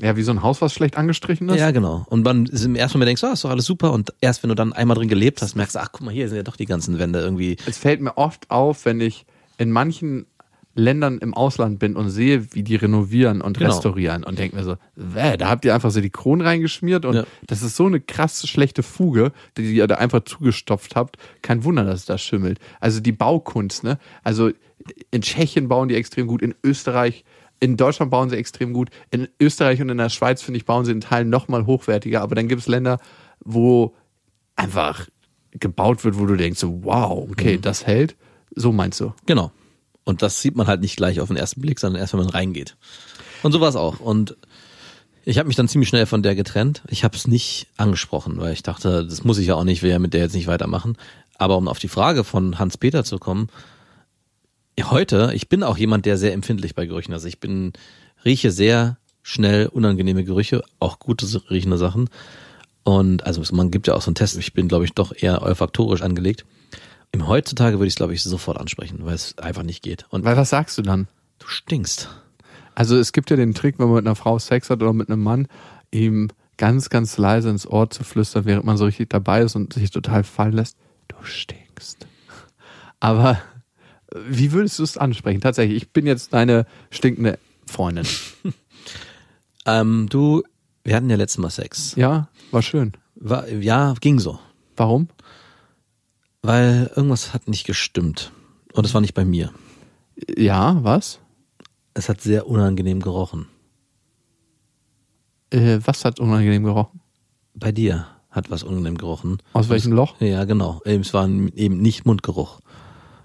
[0.00, 1.58] Ja, wie so ein Haus, was schlecht angestrichen ist?
[1.58, 4.14] ja genau, und man ist im ersten Moment denkst, oh, ist doch alles super und
[4.22, 6.38] erst wenn du dann einmal drin gelebt hast, merkst du, ach guck mal, hier sind
[6.38, 7.56] ja doch die ganzen Wände irgendwie.
[7.66, 9.26] Es fällt mir oft auf, wenn ich
[9.58, 10.24] in manchen
[10.78, 13.70] Ländern im Ausland bin und sehe, wie die renovieren und Genau.
[13.70, 17.24] restaurieren und denke mir so, wäh, da habt ihr einfach Silikon reingeschmiert und Ja.
[17.46, 21.16] das ist so eine krass schlechte Fuge, die ihr da einfach zugestopft habt.
[21.42, 22.58] Kein Wunder, dass es da schimmelt.
[22.78, 23.98] Also die Baukunst, ne?
[24.22, 24.50] Also
[25.10, 27.24] in Tschechien bauen die extrem gut, in Österreich,
[27.58, 30.84] in Deutschland bauen sie extrem gut, in Österreich und in der Schweiz, finde ich, bauen
[30.84, 32.98] sie in Teilen noch mal hochwertiger, aber dann gibt es Länder,
[33.42, 33.94] wo
[34.56, 35.08] einfach
[35.52, 38.14] gebaut wird, wo du denkst, so, wow, okay, das hält.
[38.54, 39.14] So meinst du?
[39.24, 39.50] Genau.
[40.06, 42.30] Und das sieht man halt nicht gleich auf den ersten Blick, sondern erst, wenn man
[42.30, 42.76] reingeht.
[43.42, 43.98] Und so war es auch.
[43.98, 44.36] Und
[45.24, 46.82] ich habe mich dann ziemlich schnell von der getrennt.
[46.88, 49.90] Ich habe es nicht angesprochen, weil ich dachte, das muss ich ja auch nicht, will
[49.90, 50.96] ja mit der jetzt nicht weitermachen.
[51.36, 53.48] Aber um auf die Frage von Hans-Peter zu kommen,
[54.80, 57.12] heute, ich bin auch jemand, der sehr empfindlich bei Gerüchen.
[57.12, 57.72] Also ich bin,
[58.24, 62.08] rieche sehr schnell unangenehme Gerüche, auch gute riechende Sachen.
[62.84, 64.38] Und also man gibt ja auch so einen Test.
[64.38, 66.46] Ich bin, glaube ich, doch eher olfaktorisch angelegt.
[67.12, 70.06] Im heutzutage würde ich es, glaube ich, sofort ansprechen, weil es einfach nicht geht.
[70.10, 71.08] Und Weil was sagst du dann?
[71.38, 72.08] du stinkst.
[72.74, 75.08] Also es gibt ja den Trick, wenn man mit einer Frau Sex hat oder mit
[75.08, 75.48] einem Mann,
[75.90, 79.72] ihm ganz, ganz leise ins Ohr zu flüstern, während man so richtig dabei ist und
[79.72, 80.76] sich total fallen lässt.
[81.08, 82.06] Du stinkst.
[83.00, 83.38] Aber
[84.28, 85.40] wie würdest du es ansprechen?
[85.40, 88.06] Tatsächlich, ich bin jetzt deine stinkende Freundin.
[89.66, 90.44] Ähm, du,
[90.84, 91.96] wir hatten ja letztes Mal Sex.
[91.96, 92.92] Ja, war schön.
[93.16, 94.38] War, ja, ging so.
[94.76, 95.08] Warum?
[96.46, 98.30] Weil irgendwas hat nicht gestimmt.
[98.72, 99.52] Und es war nicht bei mir.
[100.36, 101.18] Ja, was?
[101.92, 103.46] Es hat sehr unangenehm gerochen.
[105.50, 107.00] Äh, was hat unangenehm gerochen?
[107.54, 109.38] Bei dir hat was unangenehm gerochen.
[109.54, 110.20] Aus welchem Loch?
[110.20, 110.80] Ja, genau.
[110.84, 112.60] Es war eben nicht Mundgeruch.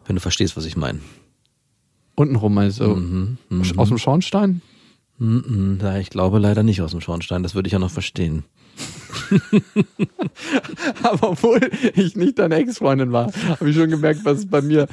[0.05, 0.99] Wenn du verstehst, was ich meine.
[2.15, 2.87] Untenrum meinst du?
[2.87, 3.77] Mhm, mhm.
[3.79, 4.61] Aus dem Schornstein?
[5.19, 7.43] Mhm, ja, ich glaube leider nicht aus dem Schornstein.
[7.43, 8.45] Das würde ich ja noch verstehen.
[11.03, 11.59] Aber obwohl
[11.95, 14.87] ich nicht deine Ex-Freundin war, habe ich schon gemerkt, was bei mir,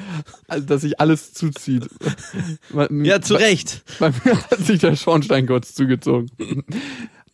[0.47, 1.87] also, dass sich alles zuzieht.
[2.89, 3.83] Ja, zu Recht.
[3.99, 6.29] Bei mir hat sich der Schornstein kurz zugezogen.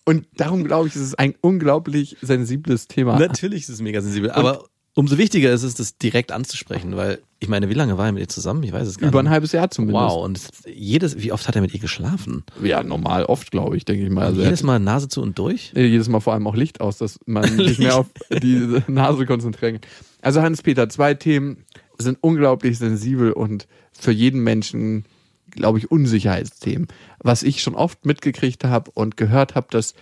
[0.06, 3.18] Und darum glaube ich, ist es ein unglaublich sensibles Thema.
[3.20, 4.32] Natürlich ist es mega sensibel.
[4.32, 8.12] Aber umso wichtiger ist es, das direkt anzusprechen, weil ich meine, wie lange war er
[8.12, 8.64] mit ihr zusammen?
[8.64, 9.32] Ich weiß es gar Über ein nicht.
[9.32, 10.04] halbes Jahr zumindest.
[10.16, 12.44] Wow, und es- jedes, wie oft hat er mit ihr geschlafen?
[12.64, 14.26] Ja, normal, oft, glaube ich, denke ich mal.
[14.26, 15.72] Also jedes Mal Nase zu und durch?
[15.76, 18.08] Jedes Mal vor allem auch Licht aus, dass man sich mehr auf
[18.42, 19.90] die Nase konzentrieren kann.
[20.22, 21.64] Also Hans-Peter, zwei Themen
[21.98, 25.06] sind unglaublich sensibel und für jeden Menschen,
[25.52, 26.88] glaube ich, Unsicherheitsthemen.
[27.20, 29.94] Was ich schon oft mitgekriegt habe und gehört habe, dass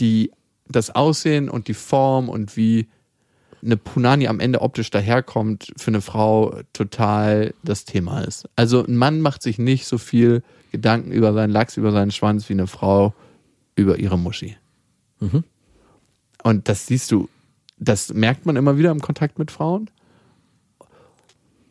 [0.00, 0.30] die,
[0.68, 2.86] das Aussehen und die Form und wie
[3.64, 8.48] eine Punani am Ende optisch daherkommt, für eine Frau total das Thema ist.
[8.56, 10.42] Also ein Mann macht sich nicht so viel
[10.72, 13.14] Gedanken über seinen Lachs, über seinen Schwanz wie eine Frau
[13.76, 14.56] über ihre Muschi.
[16.42, 17.28] Und das siehst du,
[17.78, 19.88] das merkt man immer wieder im Kontakt mit Frauen.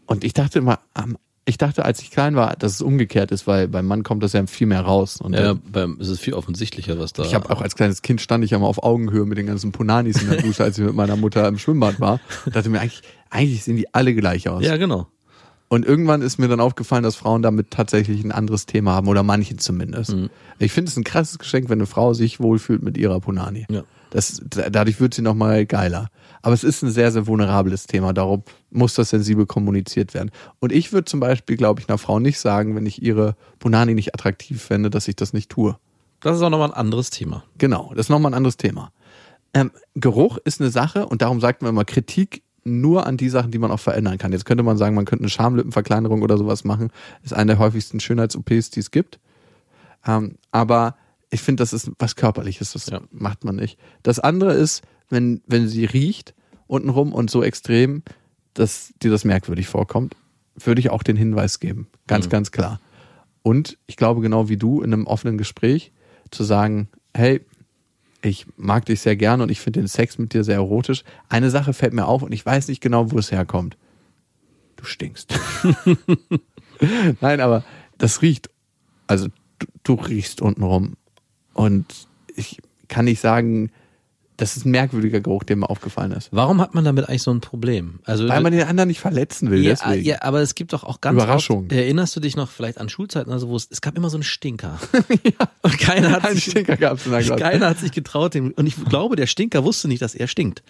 [0.06, 3.48] Und ich dachte immer, am- ich dachte, als ich klein war, dass es umgekehrt ist,
[3.48, 5.20] weil beim Mann kommt das ja viel mehr raus.
[5.20, 7.24] Und Ja, beim, es ist viel offensichtlicher, was da.
[7.24, 9.72] ich habe auch als kleines Kind stand ich ja mal auf Augenhöhe mit den ganzen
[9.72, 12.20] Punanis in der Dusche, als ich mit meiner Mutter im Schwimmbad war.
[12.46, 14.64] Und dachte mir, eigentlich, eigentlich sehen die alle gleich aus.
[14.64, 15.08] Ja, genau.
[15.68, 19.24] Und irgendwann ist mir dann aufgefallen, dass Frauen damit tatsächlich ein anderes Thema haben, oder
[19.24, 20.14] manche zumindest.
[20.14, 20.30] Mhm.
[20.60, 23.66] Ich finde es ein krasses Geschenk, wenn eine Frau sich wohlfühlt mit ihrer Punani.
[23.70, 23.84] Ja.
[24.12, 26.10] Das, dadurch wird sie nochmal geiler.
[26.42, 30.32] Aber es ist ein sehr, sehr vulnerables Thema, darum muss das sensibel kommuniziert werden.
[30.60, 33.94] Und ich würde zum Beispiel, glaube ich, einer Frau nicht sagen, wenn ich ihre Punani
[33.94, 35.78] nicht attraktiv fände, dass ich das nicht tue.
[36.20, 37.44] Das ist auch nochmal ein anderes Thema.
[37.58, 38.92] Genau, das ist nochmal ein anderes Thema.
[39.54, 43.52] Ähm, Geruch ist eine Sache und darum sagt man immer Kritik nur an die Sachen,
[43.52, 44.32] die man auch verändern kann.
[44.32, 46.92] Jetzt könnte man sagen, man könnte eine Schamlippenverkleinerung oder sowas machen.
[47.24, 49.20] Ist eine der häufigsten Schönheits-OPs, die es gibt.
[50.06, 50.96] Ähm, aber
[51.32, 53.02] ich finde, das ist was Körperliches, das Ja.
[53.12, 53.80] macht man nicht.
[54.04, 56.34] Das andere ist, wenn, wenn sie riecht
[56.68, 58.04] untenrum und so extrem,
[58.54, 60.16] dass dir das merkwürdig vorkommt,
[60.56, 61.88] würde ich auch den Hinweis geben.
[62.08, 62.80] Ganz, ganz klar.
[63.44, 65.92] Und ich glaube, genau wie du in einem offenen Gespräch
[66.30, 67.42] zu sagen, hey,
[68.22, 71.04] ich mag dich sehr gern und ich finde den Sex mit dir sehr erotisch.
[71.30, 73.78] Eine Sache fällt mir auf und ich weiß nicht genau, wo es herkommt.
[74.76, 75.34] Du stinkst.
[77.22, 77.64] Nein, aber
[77.98, 78.50] das riecht,
[79.08, 79.28] also
[79.60, 80.94] du, du riechst untenrum
[81.54, 81.86] und
[82.36, 83.72] ich kann nicht sagen,
[84.42, 86.30] das ist ein merkwürdiger Geruch, der mir aufgefallen ist.
[86.32, 88.00] Warum hat man damit eigentlich so ein Problem?
[88.06, 90.04] Also Weil man den anderen nicht verletzen will, ja, deswegen.
[90.04, 91.66] ja, aber es gibt doch auch ganz Überraschung.
[91.66, 94.18] Oft, erinnerst du dich noch vielleicht an Schulzeiten, also wo es, es gab immer so
[94.18, 94.80] einen Stinker.
[95.62, 97.42] Und keiner hat sich, Stinker gab's in der Klasse.
[97.42, 100.64] keiner hat sich getraut, dem, und ich glaube, der Stinker wusste nicht, dass er stinkt.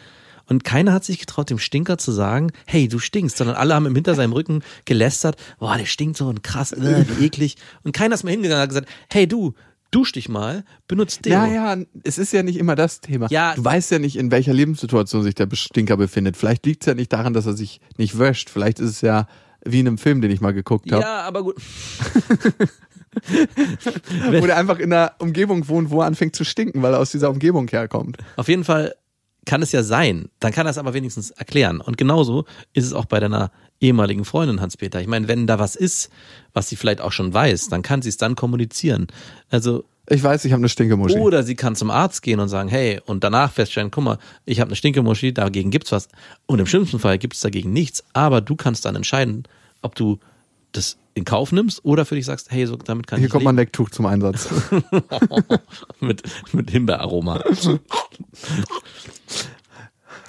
[0.48, 3.86] Und keiner hat sich getraut, dem Stinker zu sagen, hey, du stinkst, sondern alle haben
[3.86, 7.56] ihm hinter seinem Rücken gelästert, boah, der stinkt so und krass, äh, wie eklig.
[7.84, 9.54] Und keiner ist mal hingegangen und hat gesagt, hey, du,
[9.92, 11.34] dusch dich mal, benutzt Deo.
[11.34, 13.28] Ja, ja, es ist ja nicht immer das Thema.
[13.30, 13.54] Ja.
[13.56, 16.38] Du weißt ja nicht, in welcher Lebenssituation sich der Stinker befindet.
[16.38, 18.50] Vielleicht liegt es ja nicht daran, dass er sich nicht wäscht.
[18.50, 19.28] Vielleicht ist es ja
[19.64, 21.04] wie in einem Film, den ich mal geguckt habe.
[21.04, 21.56] Ja, aber gut.
[24.32, 27.12] Wo der einfach in einer Umgebung wohnt, wo er anfängt zu stinken, weil er aus
[27.12, 28.18] dieser Umgebung herkommt.
[28.38, 28.96] Auf jeden Fall
[29.46, 30.30] kann es ja sein.
[30.39, 31.82] Dann kann er es aber wenigstens erklären.
[31.82, 35.02] Und genauso ist es auch bei deiner ehemaligen Freundin Hans-Peter.
[35.02, 36.10] Ich meine, wenn da was ist,
[36.54, 39.08] was sie vielleicht auch schon weiß, dann kann sie es dann kommunizieren.
[39.50, 41.18] Also, Ich weiß, ich habe eine Stinkemuschi.
[41.18, 44.60] oder sie kann zum Arzt gehen und sagen, hey, und danach feststellen, guck mal, ich
[44.60, 46.08] habe eine Stinkemuschi, dagegen gibt's was.
[46.46, 48.04] Und im schlimmsten Fall gibt's dagegen nichts.
[48.14, 49.44] Aber du kannst dann entscheiden,
[49.82, 50.20] ob du
[50.72, 53.45] das in Kauf nimmst oder für dich sagst, hey, so damit kann Hier ich kommt
[53.45, 53.55] mein.
[53.55, 54.49] Lecktuch zum Einsatz.
[55.99, 57.43] mit, mit Himbeeraroma.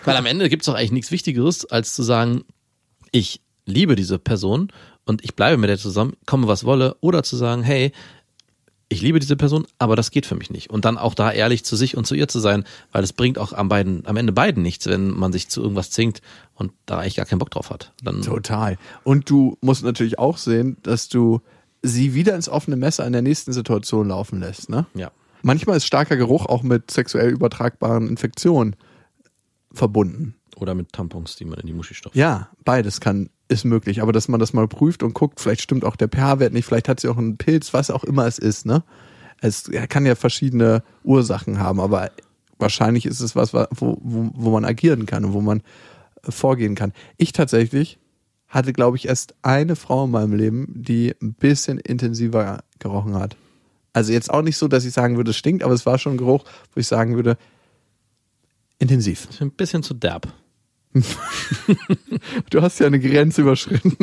[0.05, 2.45] Weil am Ende gibt's doch eigentlich nichts Wichtigeres, als zu sagen,
[3.13, 4.73] ich liebe diese Person
[5.05, 7.93] und ich bleibe mit der zusammen, komme was wolle, oder zu sagen, hey,
[8.93, 10.71] ich liebe diese Person, aber das geht für mich nicht.
[10.71, 13.39] Und dann auch da ehrlich zu sich und zu ihr zu sein, weil es bringt
[13.39, 16.21] auch am beiden, am Ende beiden nichts, wenn man sich zu irgendwas zwingt
[16.55, 17.93] und da eigentlich gar keinen Bock drauf hat.
[18.03, 18.79] Dann Total.
[19.03, 21.41] Und du musst natürlich auch sehen, dass du
[21.83, 24.87] sie wieder ins offene Messer in der nächsten Situation laufen lässt, ne?
[24.95, 25.11] ja.
[25.45, 28.77] Manchmal ist starker Geruch auch mit sexuell übertragbaren Infektionen
[29.73, 30.37] verbunden.
[30.55, 32.15] Oder mit Tampons, die man in die Muschi stopft.
[32.15, 34.03] Ja, beides kann, ist möglich.
[34.03, 36.89] Aber dass man das mal prüft und guckt, vielleicht stimmt auch der pH-Wert nicht, vielleicht
[36.89, 38.83] hat sie auch einen Pilz, was auch immer es ist, ne?
[39.41, 42.13] Es kann ja verschiedene Ursachen haben, aber
[42.59, 43.67] wahrscheinlich ist es was, wo,
[44.01, 45.63] wo, wo man agieren kann und wo man
[46.23, 46.93] äh, vorgehen kann.
[47.17, 47.99] Ich tatsächlich
[48.49, 53.37] hatte, glaube ich, erst eine Frau in meinem Leben, die ein bisschen intensiver gerochen hat.
[53.93, 56.15] Also jetzt auch nicht so, dass ich sagen würde, es stinkt, aber es war schon
[56.15, 57.37] ein Geruch, wo ich sagen würde,
[58.79, 59.29] intensiv.
[59.41, 60.33] Ein bisschen zu derb.
[62.51, 63.97] Du hast ja eine Grenze überschritten.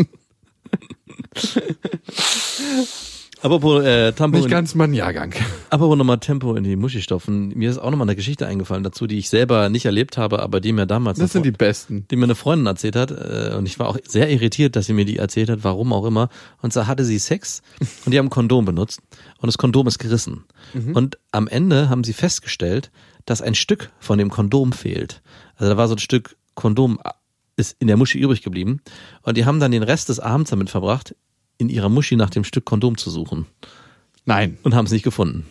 [3.42, 5.34] Apropos äh, Tampon, Nicht ganz mein Jahrgang.
[5.70, 7.50] apropos nochmal Tempo in die Muschi stopfen.
[7.58, 10.60] Mir ist auch nochmal eine Geschichte eingefallen dazu, die ich selber nicht erlebt habe, aber
[10.60, 12.06] die mir damals Das sind die besten.
[12.12, 14.94] die mir eine Freundin erzählt hat äh, und ich war auch sehr irritiert, dass sie
[14.94, 16.28] mir die erzählt hat, warum auch immer.
[16.62, 17.62] Und zwar hatte sie Sex
[18.06, 19.00] und die haben ein Kondom benutzt
[19.38, 20.44] und das Kondom ist gerissen.
[20.94, 22.92] Und am Ende haben sie festgestellt,
[23.26, 25.22] dass ein Stück von dem Kondom fehlt.
[25.56, 27.12] Also da war so ein Stück Kondom äh,
[27.56, 28.82] ist in der Muschi übrig geblieben.
[29.22, 31.16] Und die haben dann den Rest des Abends damit verbracht,
[31.58, 33.46] in ihrer Muschi nach dem Stück Kondom zu suchen.
[34.26, 35.46] Nein, und haben es nicht gefunden.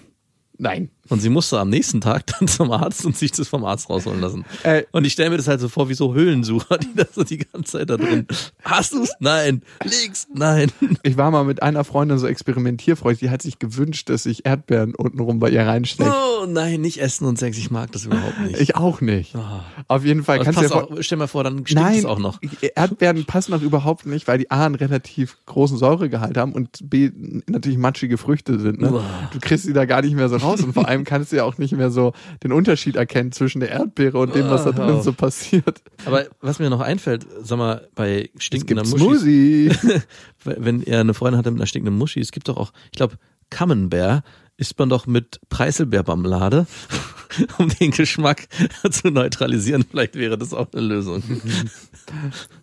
[0.59, 0.91] Nein.
[1.09, 4.21] Und sie musste am nächsten Tag dann zum Arzt und sich das vom Arzt rausholen
[4.21, 4.45] lassen.
[4.63, 7.25] Äh, und ich stelle mir das halt so vor wie so Höhlensucher, die da so
[7.25, 8.27] die ganze Zeit da drin.
[8.63, 9.13] Hast du's?
[9.21, 9.63] Nein.
[9.83, 10.27] Links?
[10.35, 10.71] Nein.
[11.03, 14.95] Ich war mal mit einer Freundin so experimentierfreudig, die hat sich gewünscht, dass ich Erdbeeren
[14.95, 16.13] untenrum bei ihr reinstecke.
[16.13, 17.57] Oh nein, nicht essen und Sex.
[17.59, 18.61] Ich mag das überhaupt nicht.
[18.61, 19.35] Ich auch nicht.
[19.35, 19.65] Ah.
[19.89, 22.05] Auf jeden Fall kannst du dir vor auch, stell mal vor, dann stinkt Nein, es
[22.05, 22.39] auch noch.
[22.75, 27.11] Erdbeeren passen auch überhaupt nicht, weil die A einen relativ großen Säuregehalt haben und B
[27.47, 28.81] natürlich matschige Früchte sind.
[28.81, 29.03] Ne?
[29.33, 31.45] Du kriegst sie da gar nicht mehr so raus und vor allem kannst du ja
[31.45, 34.97] auch nicht mehr so den Unterschied erkennen zwischen der Erdbeere und dem, was da drin
[34.97, 35.03] Uah.
[35.03, 35.83] so passiert.
[36.05, 39.71] Aber was mir noch einfällt, sag mal, bei stinkender Muschi,
[40.45, 43.17] wenn er eine Freundin hatte mit einer stinkenden Muschi, es gibt doch auch, ich glaube,
[43.51, 44.25] Camembert
[44.59, 46.67] isst man doch mit Preiselbeermarmelade,
[47.59, 48.49] um den Geschmack
[48.91, 49.85] zu neutralisieren.
[49.89, 51.23] Vielleicht wäre das auch eine Lösung.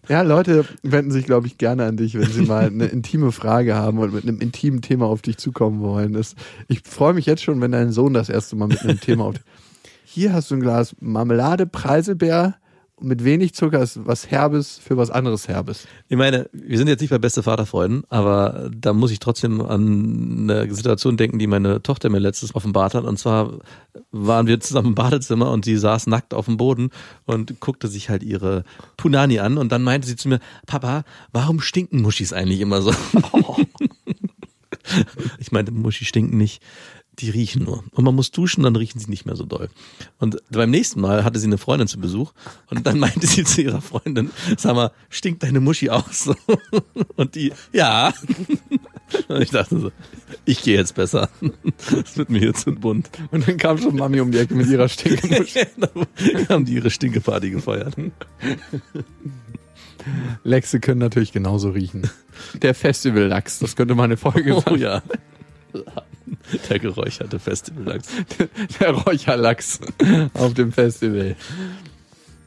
[0.09, 3.75] Ja, Leute wenden sich, glaube ich, gerne an dich, wenn sie mal eine intime Frage
[3.75, 6.13] haben und mit einem intimen Thema auf dich zukommen wollen.
[6.13, 6.33] Das,
[6.67, 9.35] ich freue mich jetzt schon, wenn dein Sohn das erste Mal mit einem Thema auf
[10.03, 12.55] Hier hast du ein Glas Marmelade, Preiselbeer
[13.01, 15.87] mit wenig Zucker ist was Herbes für was anderes Herbes.
[16.07, 20.49] Ich meine, wir sind jetzt nicht bei beste Vaterfreuden, aber da muss ich trotzdem an
[20.49, 23.03] eine Situation denken, die meine Tochter mir letztes offenbart hat.
[23.03, 23.59] Und zwar
[24.11, 26.89] waren wir zusammen im Badezimmer und sie saß nackt auf dem Boden
[27.25, 28.63] und guckte sich halt ihre
[28.97, 32.93] Punani an und dann meinte sie zu mir, Papa, warum stinken Muschis eigentlich immer so?
[35.39, 36.61] ich meinte, Muschi stinken nicht.
[37.19, 37.83] Die riechen nur.
[37.91, 39.69] Und man muss duschen, dann riechen sie nicht mehr so doll.
[40.19, 42.33] Und beim nächsten Mal hatte sie eine Freundin zu Besuch
[42.69, 46.29] und dann meinte sie zu ihrer Freundin, sag mal, stinkt deine Muschi aus?
[47.15, 48.13] Und die, ja.
[49.29, 49.91] Und ich dachte so,
[50.45, 51.29] ich gehe jetzt besser.
[51.89, 53.09] Das wird mir hier zu bunt.
[53.31, 55.67] Und dann kam schon Mami um die Ecke mit ihrer Stinkemuschel.
[55.77, 57.95] Dann haben die ihre Stinkeparty gefeiert.
[60.43, 62.09] Lechse können natürlich genauso riechen.
[62.61, 64.79] Der Festival-Lachs, das könnte mal eine Folge Oh sein.
[64.79, 65.01] ja.
[66.69, 68.09] Der geräucherte Festivallachs.
[68.79, 69.79] Der Räucherlachs
[70.33, 71.35] auf dem Festival.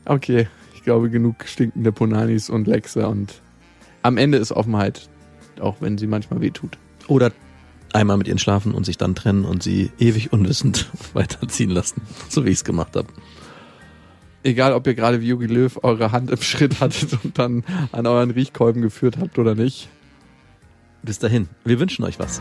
[0.04, 3.34] Okay, ich glaube genug stinkende Punanis und Lechse und
[4.02, 5.08] am Ende ist Offenheit,
[5.60, 6.78] auch wenn sie manchmal wehtut.
[7.08, 7.32] Oder
[7.92, 12.02] einmal mit ihnen schlafen und sich dann trennen und sie ewig unwissend weiterziehen lassen.
[12.28, 13.08] So wie ich es gemacht habe.
[14.44, 18.06] Egal, ob ihr gerade wie Jogi Löw eure Hand im Schritt hattet und dann an
[18.06, 19.88] euren Riechkolben geführt habt oder nicht.
[21.02, 22.40] Bis dahin, wir wünschen euch was.